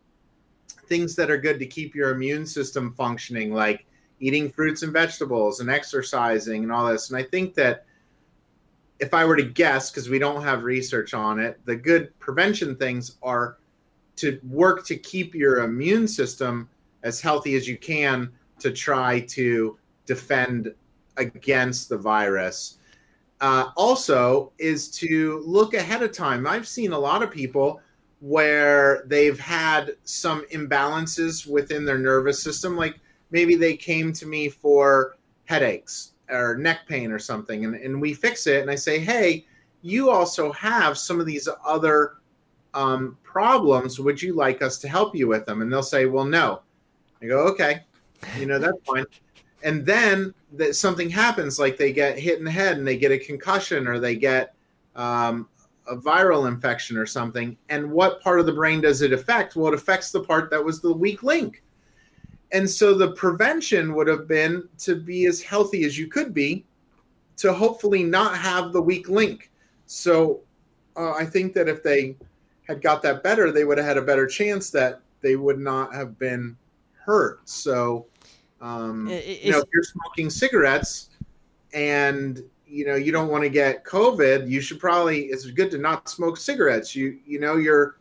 [0.86, 3.84] things that are good to keep your immune system functioning, like
[4.20, 7.10] eating fruits and vegetables and exercising and all this.
[7.10, 7.84] And I think that
[9.00, 12.76] if I were to guess, because we don't have research on it, the good prevention
[12.76, 13.58] things are
[14.16, 16.68] to work to keep your immune system
[17.02, 18.30] as healthy as you can
[18.60, 20.72] to try to defend
[21.16, 22.77] against the virus.
[23.40, 26.46] Uh, also, is to look ahead of time.
[26.46, 27.80] I've seen a lot of people
[28.20, 32.76] where they've had some imbalances within their nervous system.
[32.76, 32.98] Like
[33.30, 38.12] maybe they came to me for headaches or neck pain or something and, and we
[38.12, 39.46] fix it and i say hey
[39.82, 42.14] you also have some of these other
[42.74, 46.24] um, problems would you like us to help you with them and they'll say well
[46.24, 46.60] no
[47.22, 47.80] i go okay
[48.38, 49.06] you know that's fine
[49.62, 53.12] and then that something happens, like they get hit in the head and they get
[53.12, 54.54] a concussion or they get
[54.96, 55.48] um,
[55.86, 57.56] a viral infection or something.
[57.68, 59.56] And what part of the brain does it affect?
[59.56, 61.62] Well, it affects the part that was the weak link.
[62.52, 66.64] And so the prevention would have been to be as healthy as you could be
[67.36, 69.50] to hopefully not have the weak link.
[69.86, 70.40] So
[70.96, 72.16] uh, I think that if they
[72.66, 75.94] had got that better, they would have had a better chance that they would not
[75.94, 76.56] have been
[77.04, 77.40] hurt.
[77.48, 78.06] So,
[78.60, 81.10] um, you know, if you're smoking cigarettes
[81.72, 85.78] and you know you don't want to get COVID, you should probably it's good to
[85.78, 86.94] not smoke cigarettes.
[86.94, 87.98] You you know you're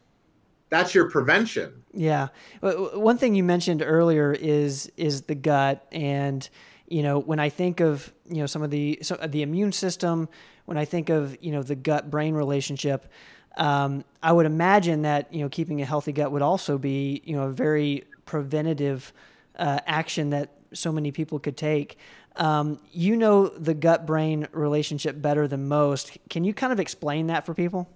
[0.70, 1.84] that's your prevention.
[1.94, 2.28] Yeah.
[2.62, 6.48] One thing you mentioned earlier is is the gut and
[6.88, 10.28] you know when I think of you know some of the so the immune system
[10.66, 13.12] when I think of you know the gut brain relationship
[13.58, 17.36] um, I would imagine that you know keeping a healthy gut would also be you
[17.36, 19.14] know a very preventative
[19.58, 21.98] uh, action that so many people could take.
[22.36, 26.18] Um, you know the gut brain relationship better than most.
[26.30, 27.90] Can you kind of explain that for people?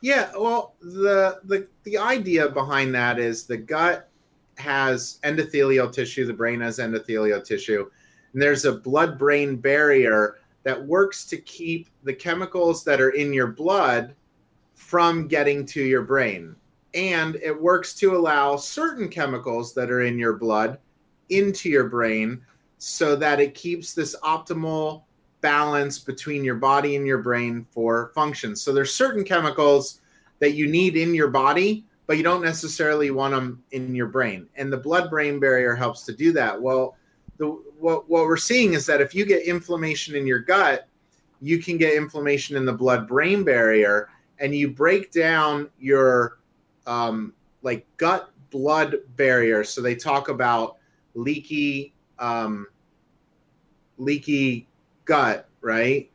[0.00, 4.08] Yeah, well, the the the idea behind that is the gut
[4.56, 7.90] has endothelial tissue, the brain has endothelial tissue,
[8.32, 13.32] and there's a blood brain barrier that works to keep the chemicals that are in
[13.32, 14.14] your blood
[14.74, 16.54] from getting to your brain.
[16.98, 20.78] And it works to allow certain chemicals that are in your blood
[21.28, 22.40] into your brain
[22.78, 25.04] so that it keeps this optimal
[25.40, 28.60] balance between your body and your brain for functions.
[28.62, 30.00] So there's certain chemicals
[30.40, 34.48] that you need in your body, but you don't necessarily want them in your brain.
[34.56, 36.60] And the blood brain barrier helps to do that.
[36.60, 36.96] Well,
[37.36, 37.46] the
[37.78, 40.88] what what we're seeing is that if you get inflammation in your gut,
[41.40, 44.08] you can get inflammation in the blood brain barrier
[44.40, 46.37] and you break down your
[46.88, 49.62] um, like gut blood barrier.
[49.62, 50.78] So they talk about
[51.14, 52.66] leaky um,
[53.98, 54.66] leaky
[55.04, 56.10] gut, right?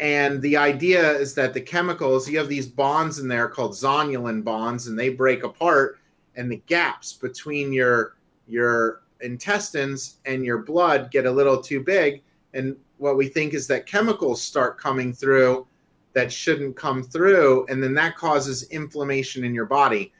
[0.00, 4.42] And the idea is that the chemicals, you have these bonds in there called zonulin
[4.42, 5.98] bonds, and they break apart,
[6.36, 12.22] and the gaps between your your intestines and your blood get a little too big.
[12.52, 15.66] And what we think is that chemicals start coming through
[16.14, 20.12] that shouldn't come through, and then that causes inflammation in your body.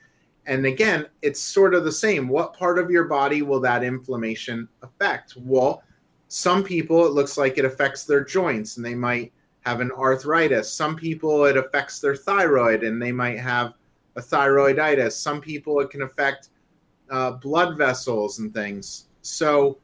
[0.46, 2.28] And again, it's sort of the same.
[2.28, 5.34] What part of your body will that inflammation affect?
[5.36, 5.82] Well,
[6.28, 10.70] some people, it looks like it affects their joints and they might have an arthritis.
[10.70, 13.74] Some people, it affects their thyroid and they might have
[14.16, 15.12] a thyroiditis.
[15.12, 16.50] Some people, it can affect
[17.08, 19.06] uh, blood vessels and things.
[19.22, 19.78] So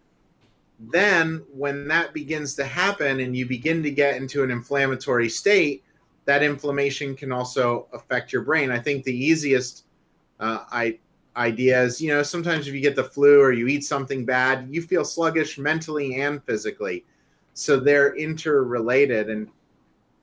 [0.79, 5.85] then, when that begins to happen and you begin to get into an inflammatory state,
[6.31, 8.71] that inflammation can also affect your brain.
[8.71, 9.87] I think the easiest
[10.39, 11.01] uh, I,
[11.35, 14.69] idea is, you know, sometimes if you get the flu or you eat something bad,
[14.71, 17.05] you feel sluggish mentally and physically.
[17.55, 19.29] So they're interrelated.
[19.29, 19.49] And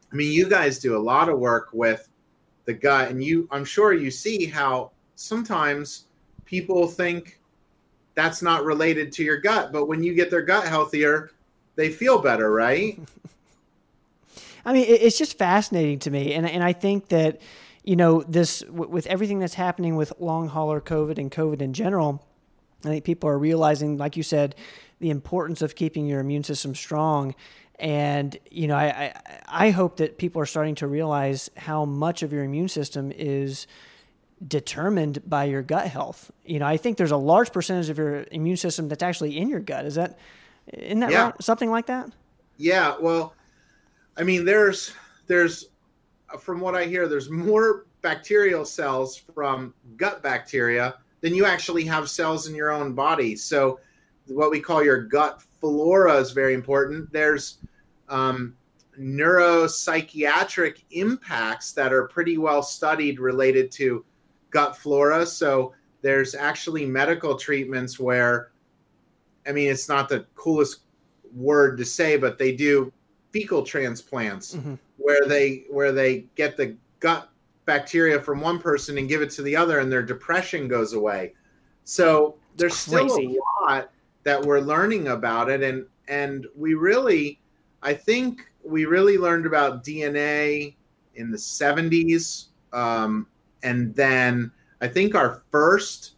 [0.10, 2.08] I mean, you guys do a lot of work with
[2.64, 6.06] the gut, and you, I'm sure you see how sometimes
[6.46, 7.42] people think
[8.16, 11.32] that's not related to your gut, but when you get their gut healthier,
[11.76, 12.98] they feel better, right?
[14.68, 17.40] I mean, it's just fascinating to me, and and I think that
[17.86, 22.22] you know this with everything that's happening with long hauler COVID and COVID in general.
[22.84, 24.56] I think people are realizing, like you said,
[25.00, 27.34] the importance of keeping your immune system strong.
[27.80, 29.14] And you know, I, I,
[29.48, 33.68] I hope that people are starting to realize how much of your immune system is
[34.46, 36.30] determined by your gut health.
[36.44, 39.48] You know, I think there's a large percentage of your immune system that's actually in
[39.48, 39.86] your gut.
[39.86, 40.20] Is that
[40.74, 41.24] isn't that yeah.
[41.28, 41.42] right?
[41.42, 42.12] Something like that?
[42.58, 42.98] Yeah.
[43.00, 43.34] Well,
[44.18, 44.94] I mean, there's
[45.28, 45.70] there's
[46.40, 52.10] from what I hear, there's more bacterial cells from gut bacteria than you actually have
[52.10, 53.36] cells in your own body.
[53.36, 53.80] So,
[54.28, 57.12] what we call your gut flora is very important.
[57.12, 57.60] There's
[58.10, 58.56] um,
[59.00, 64.04] neuropsychiatric impacts that are pretty well studied related to
[64.50, 65.26] gut flora.
[65.26, 68.52] So, there's actually medical treatments where,
[69.48, 70.82] I mean, it's not the coolest
[71.36, 72.92] word to say, but they do
[73.38, 74.76] fecal transplants mm-hmm.
[74.98, 77.30] where they where they get the gut
[77.66, 81.34] bacteria from one person and give it to the other and their depression goes away.
[81.84, 83.92] So there's still a lot
[84.24, 85.62] that we're learning about it.
[85.62, 87.40] And and we really
[87.84, 90.74] i think we really learned about dna
[91.16, 93.28] in the 70s um,
[93.64, 96.14] and then i think our first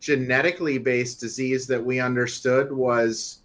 [0.00, 3.38] genetically based disease that we understood was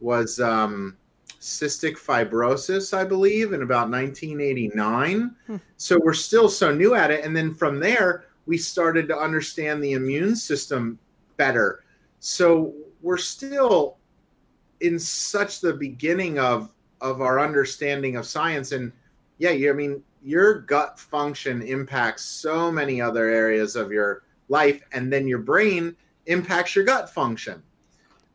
[0.00, 0.96] was um,
[1.40, 5.34] cystic fibrosis, I believe, in about 1989.
[5.46, 5.56] Hmm.
[5.76, 7.24] So we're still so new at it.
[7.24, 10.98] And then from there, we started to understand the immune system
[11.36, 11.84] better.
[12.20, 13.98] So we're still
[14.80, 18.92] in such the beginning of of our understanding of science and
[19.38, 24.82] yeah you i mean your gut function impacts so many other areas of your life
[24.92, 25.94] and then your brain
[26.26, 27.62] impacts your gut function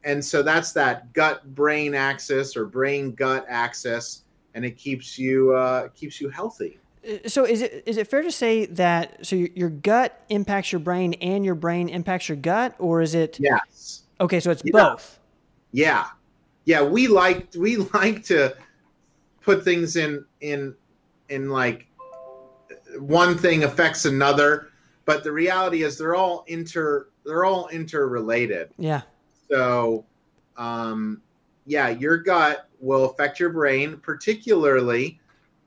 [0.04, 5.54] and so that's that gut brain axis or brain gut axis and it keeps you
[5.54, 6.80] uh, keeps you healthy.
[7.08, 10.72] Uh, so is it is it fair to say that so your, your gut impacts
[10.72, 14.04] your brain and your brain impacts your gut or is it yes.
[14.20, 14.72] Okay so it's yeah.
[14.72, 15.20] both.
[15.72, 16.06] Yeah.
[16.66, 18.56] Yeah we like we like to
[19.42, 20.76] put things in in
[21.30, 21.88] in like
[23.00, 24.70] one thing affects another
[25.06, 28.70] but the reality is they're all inter they're all interrelated.
[28.78, 29.02] Yeah
[29.54, 30.04] so
[30.58, 31.22] um
[31.66, 35.20] yeah your gut will affect your brain particularly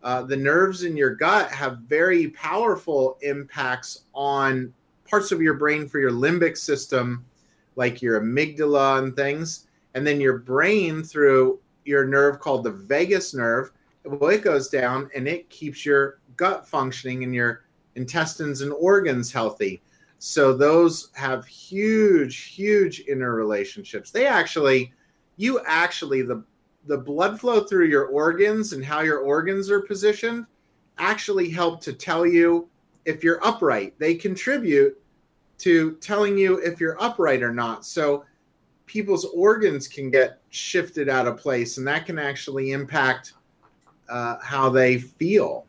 [0.02, 4.72] uh, the nerves in your gut have very powerful impacts on
[5.08, 7.24] parts of your brain for your limbic system
[7.76, 13.34] like your amygdala and things and then your brain through your nerve called the vagus
[13.34, 13.70] nerve
[14.04, 19.32] well it goes down and it keeps your gut functioning and your intestines and organs
[19.32, 19.80] healthy
[20.26, 24.92] so those have huge huge interrelationships they actually
[25.36, 26.42] you actually the
[26.86, 30.46] the blood flow through your organs and how your organs are positioned
[30.98, 32.68] actually help to tell you
[33.04, 33.94] if you're upright.
[33.98, 35.00] They contribute
[35.58, 37.84] to telling you if you're upright or not.
[37.84, 38.24] So
[38.86, 43.34] people's organs can get shifted out of place and that can actually impact
[44.08, 45.66] uh, how they feel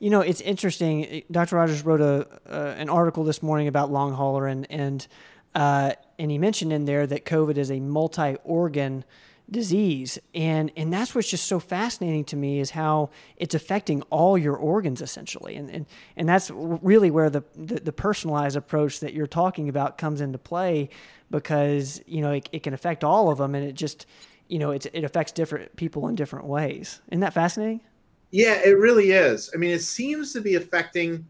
[0.00, 4.12] you know it's interesting dr rogers wrote a uh, an article this morning about long
[4.12, 5.06] hauler and and
[5.54, 9.04] uh, and he mentioned in there that covid is a multi-organ
[9.50, 10.18] disease.
[10.34, 14.56] And and that's what's just so fascinating to me is how it's affecting all your
[14.56, 15.56] organs essentially.
[15.56, 15.86] And and,
[16.16, 20.38] and that's really where the, the, the personalized approach that you're talking about comes into
[20.38, 20.90] play
[21.30, 24.06] because you know it, it can affect all of them and it just
[24.48, 27.00] you know it affects different people in different ways.
[27.08, 27.80] Isn't that fascinating
[28.30, 29.50] yeah it really is.
[29.54, 31.26] I mean it seems to be affecting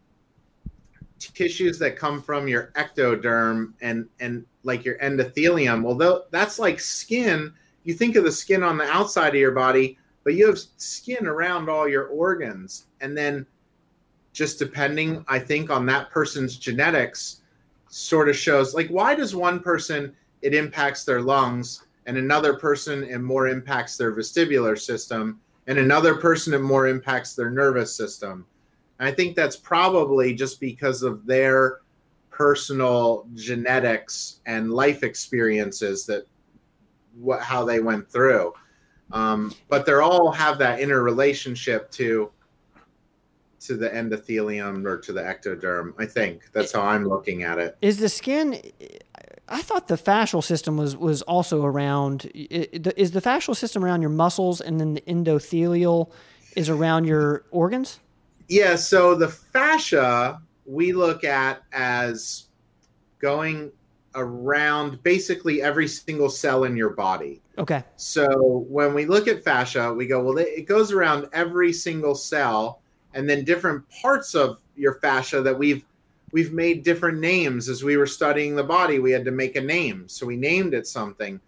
[1.18, 5.84] tissues that come from your ectoderm and and like your endothelium.
[5.84, 7.52] Although that's like skin.
[7.84, 11.26] You think of the skin on the outside of your body, but you have skin
[11.26, 12.86] around all your organs.
[13.00, 13.46] And then
[14.32, 17.40] just depending, I think, on that person's genetics,
[17.90, 23.02] sort of shows like why does one person it impacts their lungs and another person
[23.02, 28.44] it more impacts their vestibular system and another person it more impacts their nervous system.
[28.98, 31.78] And I think that's probably just because of their
[32.28, 36.26] personal genetics and life experiences that
[37.14, 38.52] what how they went through.
[39.12, 42.32] Um, but they're all have that interrelationship to
[43.60, 45.92] to the endothelium or to the ectoderm.
[45.98, 47.76] I think that's how I'm looking at it.
[47.80, 48.60] Is the skin?
[49.50, 52.30] I thought the fascial system was was also around.
[52.34, 56.10] Is the fascial system around your muscles, and then the endothelial
[56.56, 57.98] is around your organs?
[58.48, 58.76] Yeah.
[58.76, 62.46] So the fascia we look at as
[63.18, 63.72] going
[64.14, 67.40] around basically every single cell in your body.
[67.58, 67.82] Okay.
[67.96, 72.80] So when we look at fascia, we go, well, it goes around every single cell,
[73.14, 75.84] and then different parts of your fascia that we've
[76.32, 78.98] we've made different names as we were studying the body.
[78.98, 81.40] We had to make a name, so we named it something.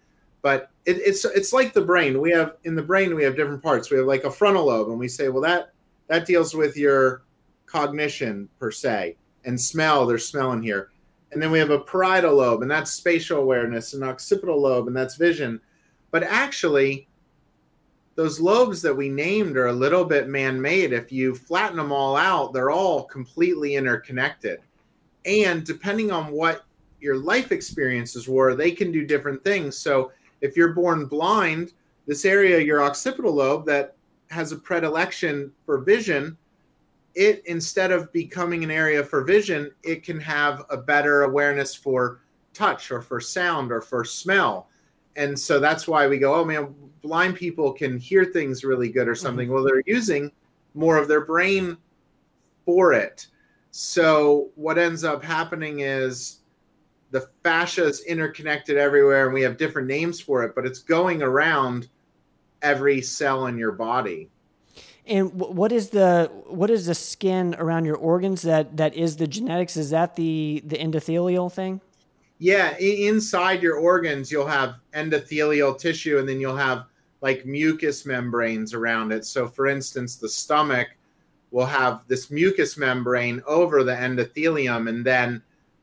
[0.42, 2.20] But it, it's it's like the brain.
[2.20, 3.90] We have in the brain we have different parts.
[3.90, 5.72] We have like a frontal lobe, and we say, well, that
[6.08, 7.22] that deals with your
[7.66, 10.06] cognition per se and smell.
[10.06, 10.90] There's smell in here
[11.32, 14.96] and then we have a parietal lobe, and that's spatial awareness, and occipital lobe, and
[14.96, 15.60] that's vision.
[16.10, 17.08] But actually,
[18.16, 20.92] those lobes that we named are a little bit man made.
[20.92, 24.60] If you flatten them all out, they're all completely interconnected.
[25.24, 26.64] And depending on what
[27.00, 29.76] your life experiences were, they can do different things.
[29.76, 31.72] So if you're born blind,
[32.06, 33.96] this area, your occipital lobe, that
[34.30, 36.36] has a predilection for vision,
[37.14, 42.20] it instead of becoming an area for vision, it can have a better awareness for
[42.54, 44.68] touch or for sound or for smell.
[45.16, 49.08] And so that's why we go, oh man, blind people can hear things really good
[49.08, 49.46] or something.
[49.46, 49.54] Mm-hmm.
[49.54, 50.32] Well, they're using
[50.74, 51.76] more of their brain
[52.64, 53.26] for it.
[53.72, 56.40] So what ends up happening is
[57.10, 61.22] the fascia is interconnected everywhere and we have different names for it, but it's going
[61.22, 61.88] around
[62.60, 64.28] every cell in your body.
[65.06, 69.26] And what is the what is the skin around your organs that that is the
[69.26, 69.76] genetics?
[69.76, 71.80] Is that the the endothelial thing?
[72.38, 76.84] Yeah, inside your organs you'll have endothelial tissue, and then you'll have
[77.20, 79.24] like mucous membranes around it.
[79.24, 80.88] So, for instance, the stomach
[81.52, 85.40] will have this mucous membrane over the endothelium, and then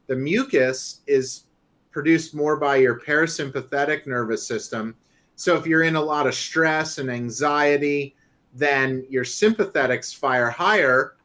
[0.08, 1.44] the mucus is
[1.92, 4.96] produced more by your parasympathetic nervous system.
[5.36, 8.16] So if you're in a lot of stress and anxiety,
[8.54, 11.16] then your sympathetics fire higher,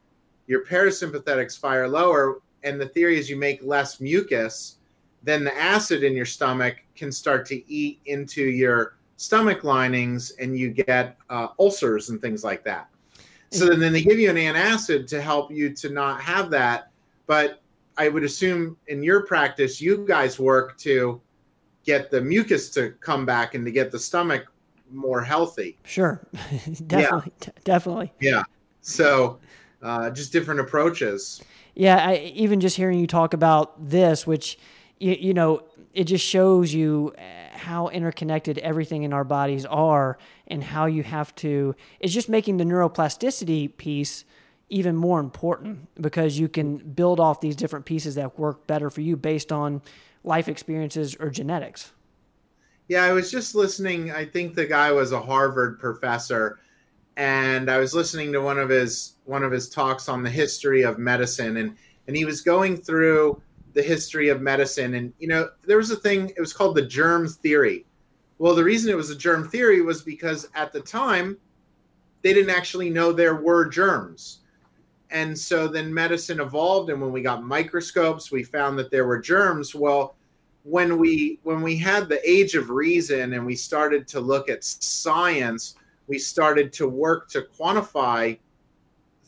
[0.47, 4.77] your parasympathetics fire lower, and the theory is you make less mucus,
[5.23, 10.57] then the acid in your stomach can start to eat into your stomach linings and
[10.57, 12.89] you get uh, ulcers and things like that.
[13.57, 16.91] So then, then they give you an antacid to help you to not have that.
[17.27, 17.61] But
[17.97, 21.21] I would assume in your practice, you guys work to
[21.85, 24.45] get the mucus to come back and to get the stomach
[24.91, 25.77] more healthy.
[25.83, 26.25] Sure,
[26.87, 27.49] definitely, yeah.
[27.63, 28.13] definitely.
[28.19, 28.43] Yeah.
[28.81, 29.39] So,
[29.81, 31.41] uh, just different approaches.
[31.73, 34.57] Yeah, I, even just hearing you talk about this, which
[34.99, 40.17] you, you know, it just shows you uh, how interconnected everything in our bodies are,
[40.47, 41.75] and how you have to.
[41.99, 44.25] It's just making the neuroplasticity piece
[44.69, 49.01] even more important because you can build off these different pieces that work better for
[49.01, 49.81] you based on
[50.23, 51.91] life experiences or genetics.
[52.87, 54.11] Yeah, I was just listening.
[54.11, 56.59] I think the guy was a Harvard professor,
[57.17, 60.83] and I was listening to one of his one of his talks on the history
[60.83, 61.75] of medicine, and
[62.07, 63.41] and he was going through
[63.75, 66.29] the history of medicine, and you know there was a thing.
[66.29, 67.85] It was called the germ theory.
[68.39, 71.37] Well, the reason it was a germ theory was because at the time
[72.21, 74.39] they didn't actually know there were germs.
[75.11, 79.19] And so then medicine evolved and when we got microscopes, we found that there were
[79.19, 79.75] germs.
[79.75, 80.15] Well,
[80.63, 84.63] when we when we had the age of reason and we started to look at
[84.63, 85.75] science
[86.07, 88.37] we started to work to quantify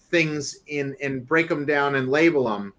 [0.09, 2.73] things in and break them down and label them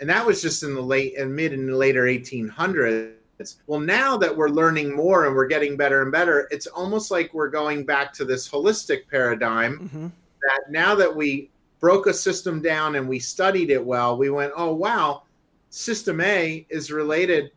[0.00, 3.14] and that was just in the late and mid and later 1800s
[3.66, 7.32] well now that we're learning more and we're getting better and better it's almost like
[7.32, 10.06] we're going back to this holistic paradigm mm-hmm.
[10.42, 14.52] that now that we broke a system down and we studied it well we went
[14.56, 15.22] oh wow
[15.70, 17.50] system a is related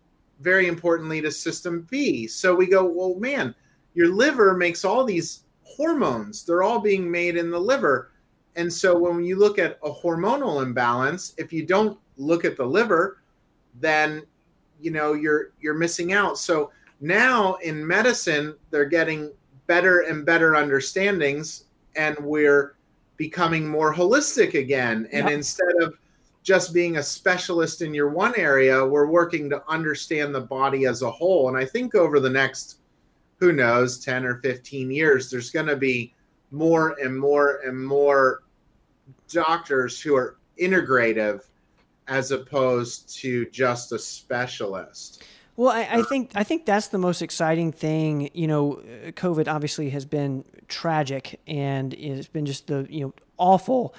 [0.44, 2.28] very importantly to system B.
[2.28, 3.56] So we go, well, man,
[3.94, 6.44] your liver makes all these hormones.
[6.44, 8.12] They're all being made in the liver.
[8.56, 12.66] And so when you look at a hormonal imbalance, if you don't look at the
[12.66, 13.22] liver,
[13.80, 14.24] then
[14.80, 16.38] you know you're you're missing out.
[16.38, 19.32] So now in medicine, they're getting
[19.68, 22.76] better and better understandings and we're
[23.18, 25.08] becoming more holistic again.
[25.12, 25.32] And yep.
[25.32, 25.94] instead of
[26.44, 28.86] just being a specialist in your one area.
[28.86, 31.48] We're working to understand the body as a whole.
[31.48, 32.80] And I think over the next,
[33.40, 36.14] who knows, 10 or 15 years, there's going to be
[36.52, 38.44] more and more and more
[39.30, 41.46] doctors who are integrative
[42.08, 45.24] as opposed to just a specialist.
[45.56, 48.30] Well, I, I, think I think that's the most exciting thing.
[48.34, 48.82] You know,
[49.12, 53.94] COVID obviously has been tragic, and it's been just the you know awful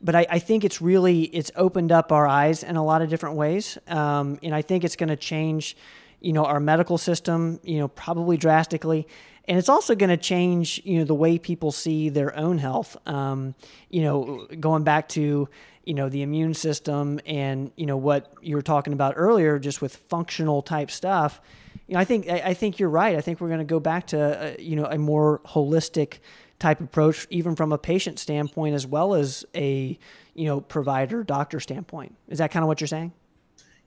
[0.00, 3.10] but I, I, think it's really it's opened up our eyes in a lot of
[3.10, 5.76] different ways, um, and I think it's going to change,
[6.20, 9.06] you know, our medical system, you know, probably drastically,
[9.46, 12.96] and it's also going to change, you know, the way people see their own health.
[13.06, 13.54] Um,
[13.90, 15.48] you know, going back to
[15.84, 19.80] you know the immune system and you know what you were talking about earlier, just
[19.80, 21.40] with functional type stuff.
[21.86, 23.16] You know, I think I, I think you're right.
[23.16, 26.18] I think we're going to go back to uh, you know a more holistic
[26.58, 29.98] type approach, even from a patient standpoint as well as a
[30.34, 32.14] you know provider doctor standpoint.
[32.28, 33.12] Is that kind of what you're saying?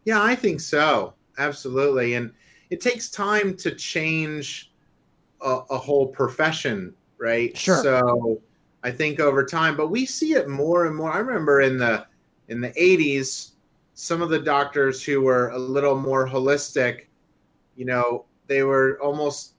[0.05, 1.13] Yeah, I think so.
[1.37, 2.31] Absolutely, and
[2.69, 4.71] it takes time to change
[5.41, 7.55] a, a whole profession, right?
[7.55, 7.81] Sure.
[7.81, 8.41] So
[8.83, 11.11] I think over time, but we see it more and more.
[11.11, 12.05] I remember in the
[12.49, 13.51] in the 80s,
[13.93, 17.05] some of the doctors who were a little more holistic,
[17.75, 19.53] you know, they were almost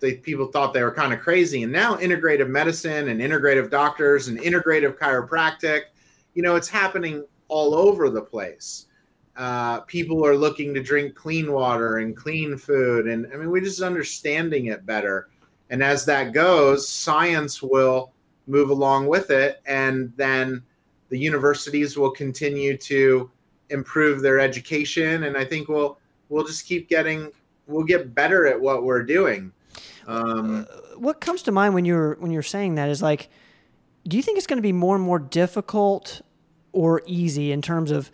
[0.00, 1.62] they people thought they were kind of crazy.
[1.62, 5.82] And now integrative medicine and integrative doctors and integrative chiropractic,
[6.34, 8.86] you know, it's happening all over the place.
[9.36, 13.06] Uh, people are looking to drink clean water and clean food.
[13.06, 15.28] And I mean, we're just understanding it better.
[15.70, 18.13] And as that goes, science will
[18.46, 19.60] move along with it.
[19.66, 20.62] And then
[21.08, 23.30] the universities will continue to
[23.70, 25.24] improve their education.
[25.24, 27.30] And I think we'll, we'll just keep getting,
[27.66, 29.52] we'll get better at what we're doing.
[30.06, 33.28] Um, uh, what comes to mind when you're when you're saying that is like,
[34.06, 36.20] do you think it's going to be more and more difficult
[36.72, 38.10] or easy in terms of?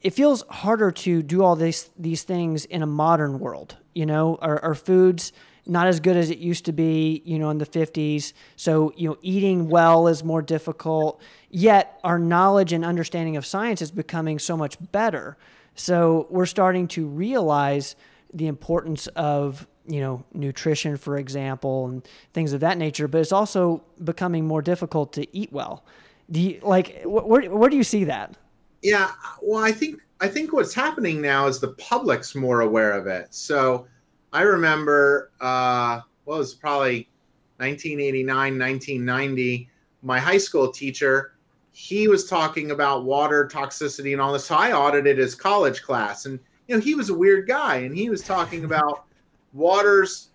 [0.00, 3.76] It feels harder to do all these these things in a modern world.
[3.94, 5.32] You know, our, our foods
[5.68, 8.32] not as good as it used to be, you know, in the 50s.
[8.56, 11.20] So, you know, eating well is more difficult.
[11.50, 15.36] Yet our knowledge and understanding of science is becoming so much better.
[15.74, 17.94] So, we're starting to realize
[18.32, 23.08] the importance of you know, nutrition, for example, and things of that nature.
[23.08, 25.84] But it's also becoming more difficult to eat well.
[26.30, 28.36] Do you like where where do you see that?
[28.82, 29.10] Yeah,
[29.42, 33.34] well, I think I think what's happening now is the public's more aware of it.
[33.34, 33.86] So
[34.32, 37.08] I remember, uh, well, it was probably
[37.56, 39.70] 1989, 1990.
[40.02, 41.34] My high school teacher,
[41.72, 44.46] he was talking about water toxicity and all this.
[44.46, 47.96] So I audited his college class, and you know he was a weird guy, and
[47.96, 49.04] he was talking about
[49.52, 50.30] waters.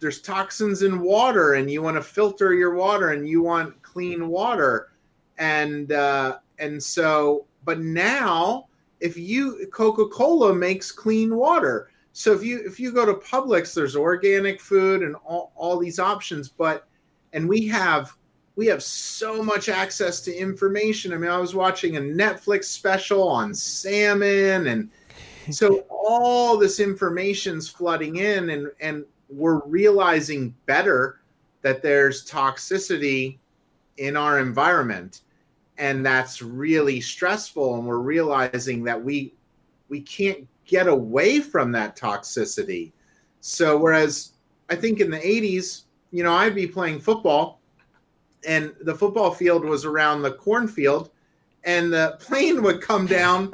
[0.00, 4.28] There's toxins in water, and you want to filter your water, and you want clean
[4.28, 4.92] water,
[5.38, 7.46] and uh, and so.
[7.64, 8.66] But now,
[9.00, 13.74] if you Coca Cola makes clean water, so if you if you go to Publix,
[13.74, 16.86] there's organic food and all, all these options, but
[17.32, 18.14] and we have
[18.54, 21.14] we have so much access to information.
[21.14, 24.90] I mean, I was watching a Netflix special on salmon and
[25.50, 31.20] so all this information's flooding in and and we're realizing better
[31.62, 33.38] that there's toxicity
[33.96, 35.22] in our environment
[35.78, 39.34] and that's really stressful and we're realizing that we
[39.88, 42.92] we can't get away from that toxicity.
[43.40, 44.32] So whereas
[44.70, 47.60] I think in the 80s, you know, I'd be playing football
[48.48, 51.10] and the football field was around the cornfield
[51.64, 53.52] and the plane would come down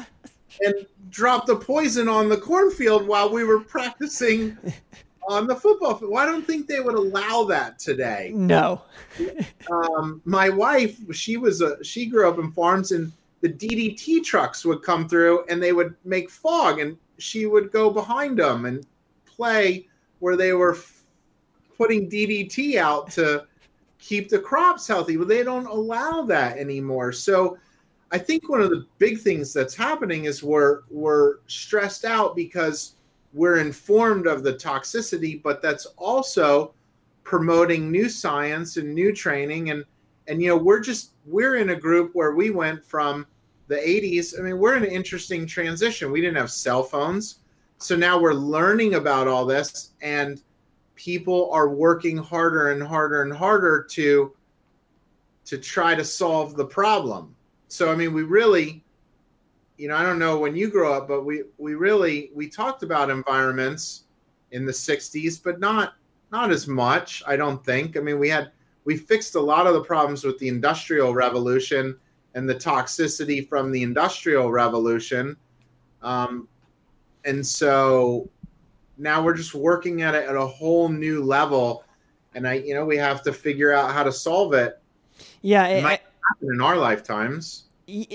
[0.61, 4.57] and drop the poison on the cornfield while we were practicing
[5.29, 6.12] on the football field.
[6.12, 8.31] Well, I don't think they would allow that today.
[8.33, 8.83] No.
[9.73, 13.11] um, my wife, she was a she grew up in farms and
[13.41, 17.91] the DDT trucks would come through and they would make fog, and she would go
[17.91, 18.86] behind them and
[19.26, 19.86] play
[20.18, 21.03] where they were f-
[21.76, 23.47] putting DDT out to
[23.99, 25.16] keep the crops healthy.
[25.16, 27.12] But they don't allow that anymore.
[27.12, 27.59] So
[28.11, 32.95] I think one of the big things that's happening is we're we're stressed out because
[33.34, 36.74] we're informed of the toxicity, but that's also
[37.22, 39.84] promoting new science and new training and
[40.29, 43.26] and you know we're just we're in a group where we went from
[43.66, 46.12] the 80s i mean we're in an interesting transition.
[46.12, 47.41] We didn't have cell phones.
[47.79, 50.43] So now we're learning about all this and
[50.95, 54.35] people are working harder and harder and harder to
[55.45, 57.35] to try to solve the problem.
[57.68, 58.85] So i mean we really
[59.76, 62.83] you know i don't know when you grow up but we we really we talked
[62.83, 64.05] about environments
[64.51, 65.95] in the 60s but not
[66.33, 67.97] not as much i don't think.
[67.97, 68.53] I mean we had
[68.89, 71.95] we fixed a lot of the problems with the industrial revolution
[72.32, 75.36] and the toxicity from the industrial revolution.
[76.01, 76.49] Um,
[77.26, 78.30] and so
[78.97, 81.84] now we're just working at it at a whole new level.
[82.34, 84.80] And i you know we have to figure out how to solve it.
[85.43, 87.64] Yeah it, might happen in our lifetimes.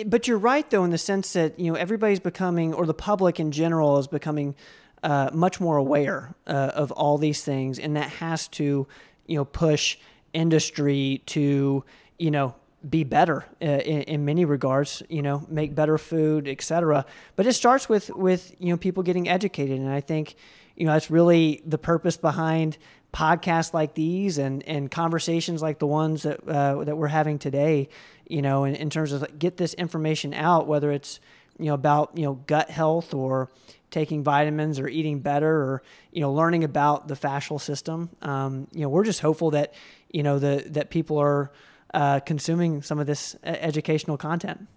[0.08, 3.40] But you're right though in the sense that you know everybody's becoming or the public
[3.40, 4.56] in general is becoming
[5.04, 7.78] uh, much more aware uh, of all these things.
[7.78, 8.88] And that has to
[9.28, 9.98] you know push
[10.34, 11.84] industry to
[12.18, 12.56] you know
[12.88, 17.06] be better uh, in, in, many regards you know make better food etc
[17.36, 19.80] but it starts with with you know people getting educated.
[19.80, 20.36] And i think
[20.76, 22.78] you know that's really the purpose behind
[23.14, 27.88] podcasts like these and and conversations like the ones that uh, that we're having today
[28.28, 31.20] you know in, in terms of like, get this information out whether it's
[31.60, 33.50] you know about you know gut health or
[33.94, 38.10] taking vitamins or eating better or you know learning about the fascial system.
[38.22, 39.74] Um, you know we're just hopeful that
[40.14, 41.52] you know the that people are
[41.94, 44.68] uh, consuming some of this educational content.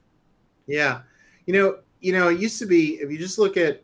[0.66, 1.02] Yeah,
[1.46, 3.82] you know, you know, it used to be if you just look at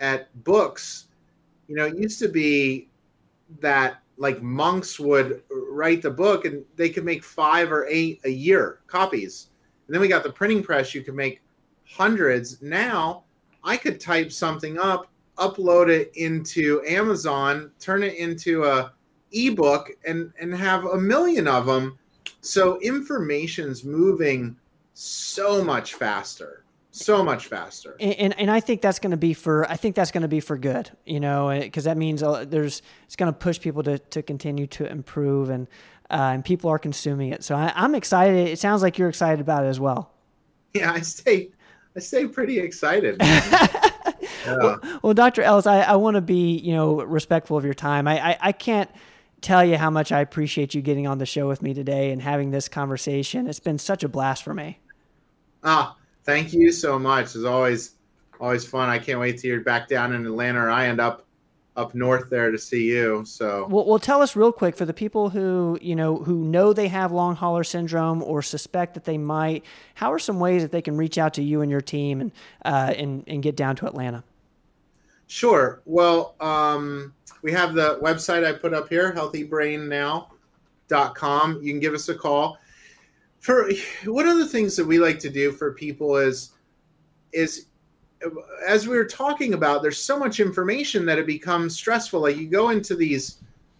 [0.00, 1.06] at books,
[1.68, 2.88] you know, it used to be
[3.60, 8.30] that like monks would write the book and they could make five or eight a
[8.30, 9.50] year copies.
[9.86, 11.40] And then we got the printing press, you could make
[11.88, 12.60] hundreds.
[12.62, 13.24] Now
[13.64, 15.06] I could type something up,
[15.38, 18.92] upload it into Amazon, turn it into a
[19.32, 21.98] ebook and and have a million of them
[22.40, 24.56] so information's moving
[24.94, 26.62] so much faster
[26.94, 27.96] so much faster.
[28.00, 30.28] And, and, and i think that's going to be for i think that's going to
[30.28, 33.82] be for good you know because that means uh, there's it's going to push people
[33.84, 35.66] to, to continue to improve and
[36.10, 37.42] uh, and people are consuming it.
[37.42, 38.48] So I, i'm excited.
[38.48, 40.12] It sounds like you're excited about it as well.
[40.74, 41.50] Yeah i stay
[41.96, 43.86] i stay pretty excited yeah.
[44.46, 48.06] well, well, dr ellis i, I want to be you know respectful of your time.
[48.06, 48.90] I, I, I can't
[49.42, 52.22] tell you how much I appreciate you getting on the show with me today and
[52.22, 53.46] having this conversation.
[53.46, 54.78] It's been such a blast for me.
[55.64, 57.34] Ah, thank you so much.
[57.34, 57.96] It's always
[58.40, 58.88] always fun.
[58.88, 61.26] I can't wait to hear back down in Atlanta or I end up
[61.74, 63.24] up north there to see you.
[63.24, 66.72] So well, well, tell us real quick for the people who you know who know
[66.72, 69.64] they have long hauler syndrome or suspect that they might.
[69.94, 72.32] How are some ways that they can reach out to you and your team and
[72.64, 74.24] uh, and and get down to Atlanta?
[75.32, 75.80] Sure.
[75.86, 81.62] Well, um, we have the website I put up here, healthybrainnow.com.
[81.62, 82.58] You can give us a call.
[83.40, 83.70] For
[84.04, 86.50] one of the things that we like to do for people is
[87.32, 87.68] is
[88.68, 92.20] as we were talking about, there's so much information that it becomes stressful.
[92.20, 93.38] Like you go into these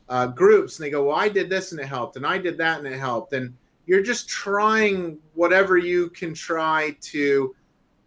[0.08, 2.56] uh, groups and they go, well, I did this and it helped, and I did
[2.56, 7.54] that and it helped, and you're just trying whatever you can try to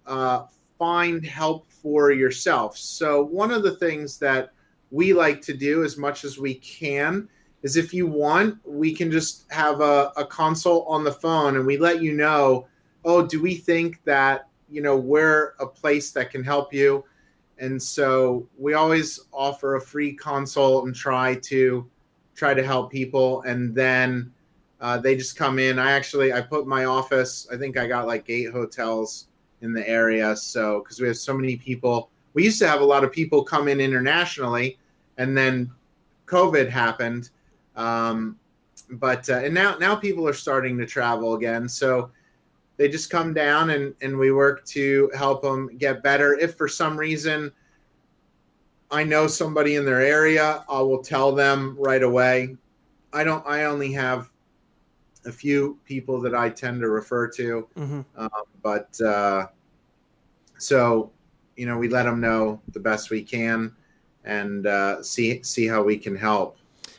[0.08, 0.46] uh,
[0.80, 2.76] find help for yourself.
[2.76, 4.54] So one of the things that
[4.90, 7.30] we like to do as much as we can
[7.62, 11.64] is if you want, we can just have a, a consult on the phone and
[11.64, 12.66] we let you know,
[13.04, 17.06] oh, do we think that, you know, we're a place that can help you?
[17.60, 21.88] And so we always offer a free consult and try to
[22.34, 23.44] try to help people.
[23.44, 24.34] And then
[24.82, 25.78] uh, they just come in.
[25.78, 27.48] I actually I put my office.
[27.54, 29.28] I think I got like eight hotels
[29.62, 30.36] in the area.
[30.36, 33.43] So because we have so many people, we used to have a lot of people
[33.43, 34.78] come in internationally,
[35.18, 35.72] and then
[36.26, 37.30] COVID happened.
[37.76, 38.38] Um,
[38.89, 41.68] but uh, and now now people are starting to travel again.
[41.68, 42.12] So
[42.78, 46.34] they just come down and and we work to help them get better.
[46.38, 47.51] If for some reason
[48.91, 52.56] I know somebody in their area, I will tell them right away.
[53.14, 53.45] I don't.
[53.47, 54.30] I only have
[55.26, 58.02] a few people that I tend to refer to, mm-hmm.
[58.18, 58.30] um,
[58.62, 59.48] but uh,
[60.58, 61.12] so
[61.56, 63.76] you know we let them know the best we can
[64.24, 66.58] and uh, see see how we can help.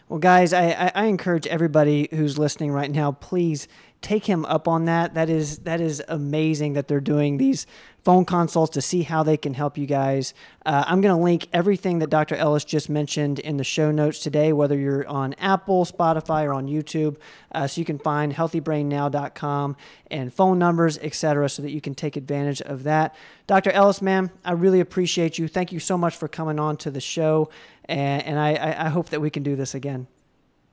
[0.08, 3.66] Well, guys, I, I encourage everybody who's listening right now, please
[4.06, 5.14] take him up on that.
[5.14, 7.66] That is that is amazing that they're doing these
[8.04, 10.32] phone consults to see how they can help you guys.
[10.64, 12.36] Uh, I'm going to link everything that Dr.
[12.36, 16.68] Ellis just mentioned in the show notes today, whether you're on Apple, Spotify, or on
[16.68, 17.16] YouTube,
[17.50, 19.76] uh, so you can find healthybrainnow.com
[20.12, 23.16] and phone numbers, etc., so that you can take advantage of that.
[23.48, 23.72] Dr.
[23.72, 25.48] Ellis, man, I really appreciate you.
[25.48, 27.50] Thank you so much for coming on to the show,
[27.86, 30.06] and, and I, I hope that we can do this again.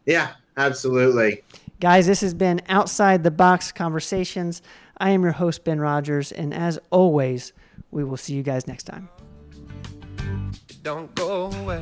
[0.05, 1.41] Yeah, absolutely.
[1.83, 4.61] Guys, this has been Outside the Box Conversations.
[4.99, 7.51] I am your host, Ben Rogers, and as always,
[7.91, 9.09] we will see you guys next time.
[10.81, 11.81] Don't go away.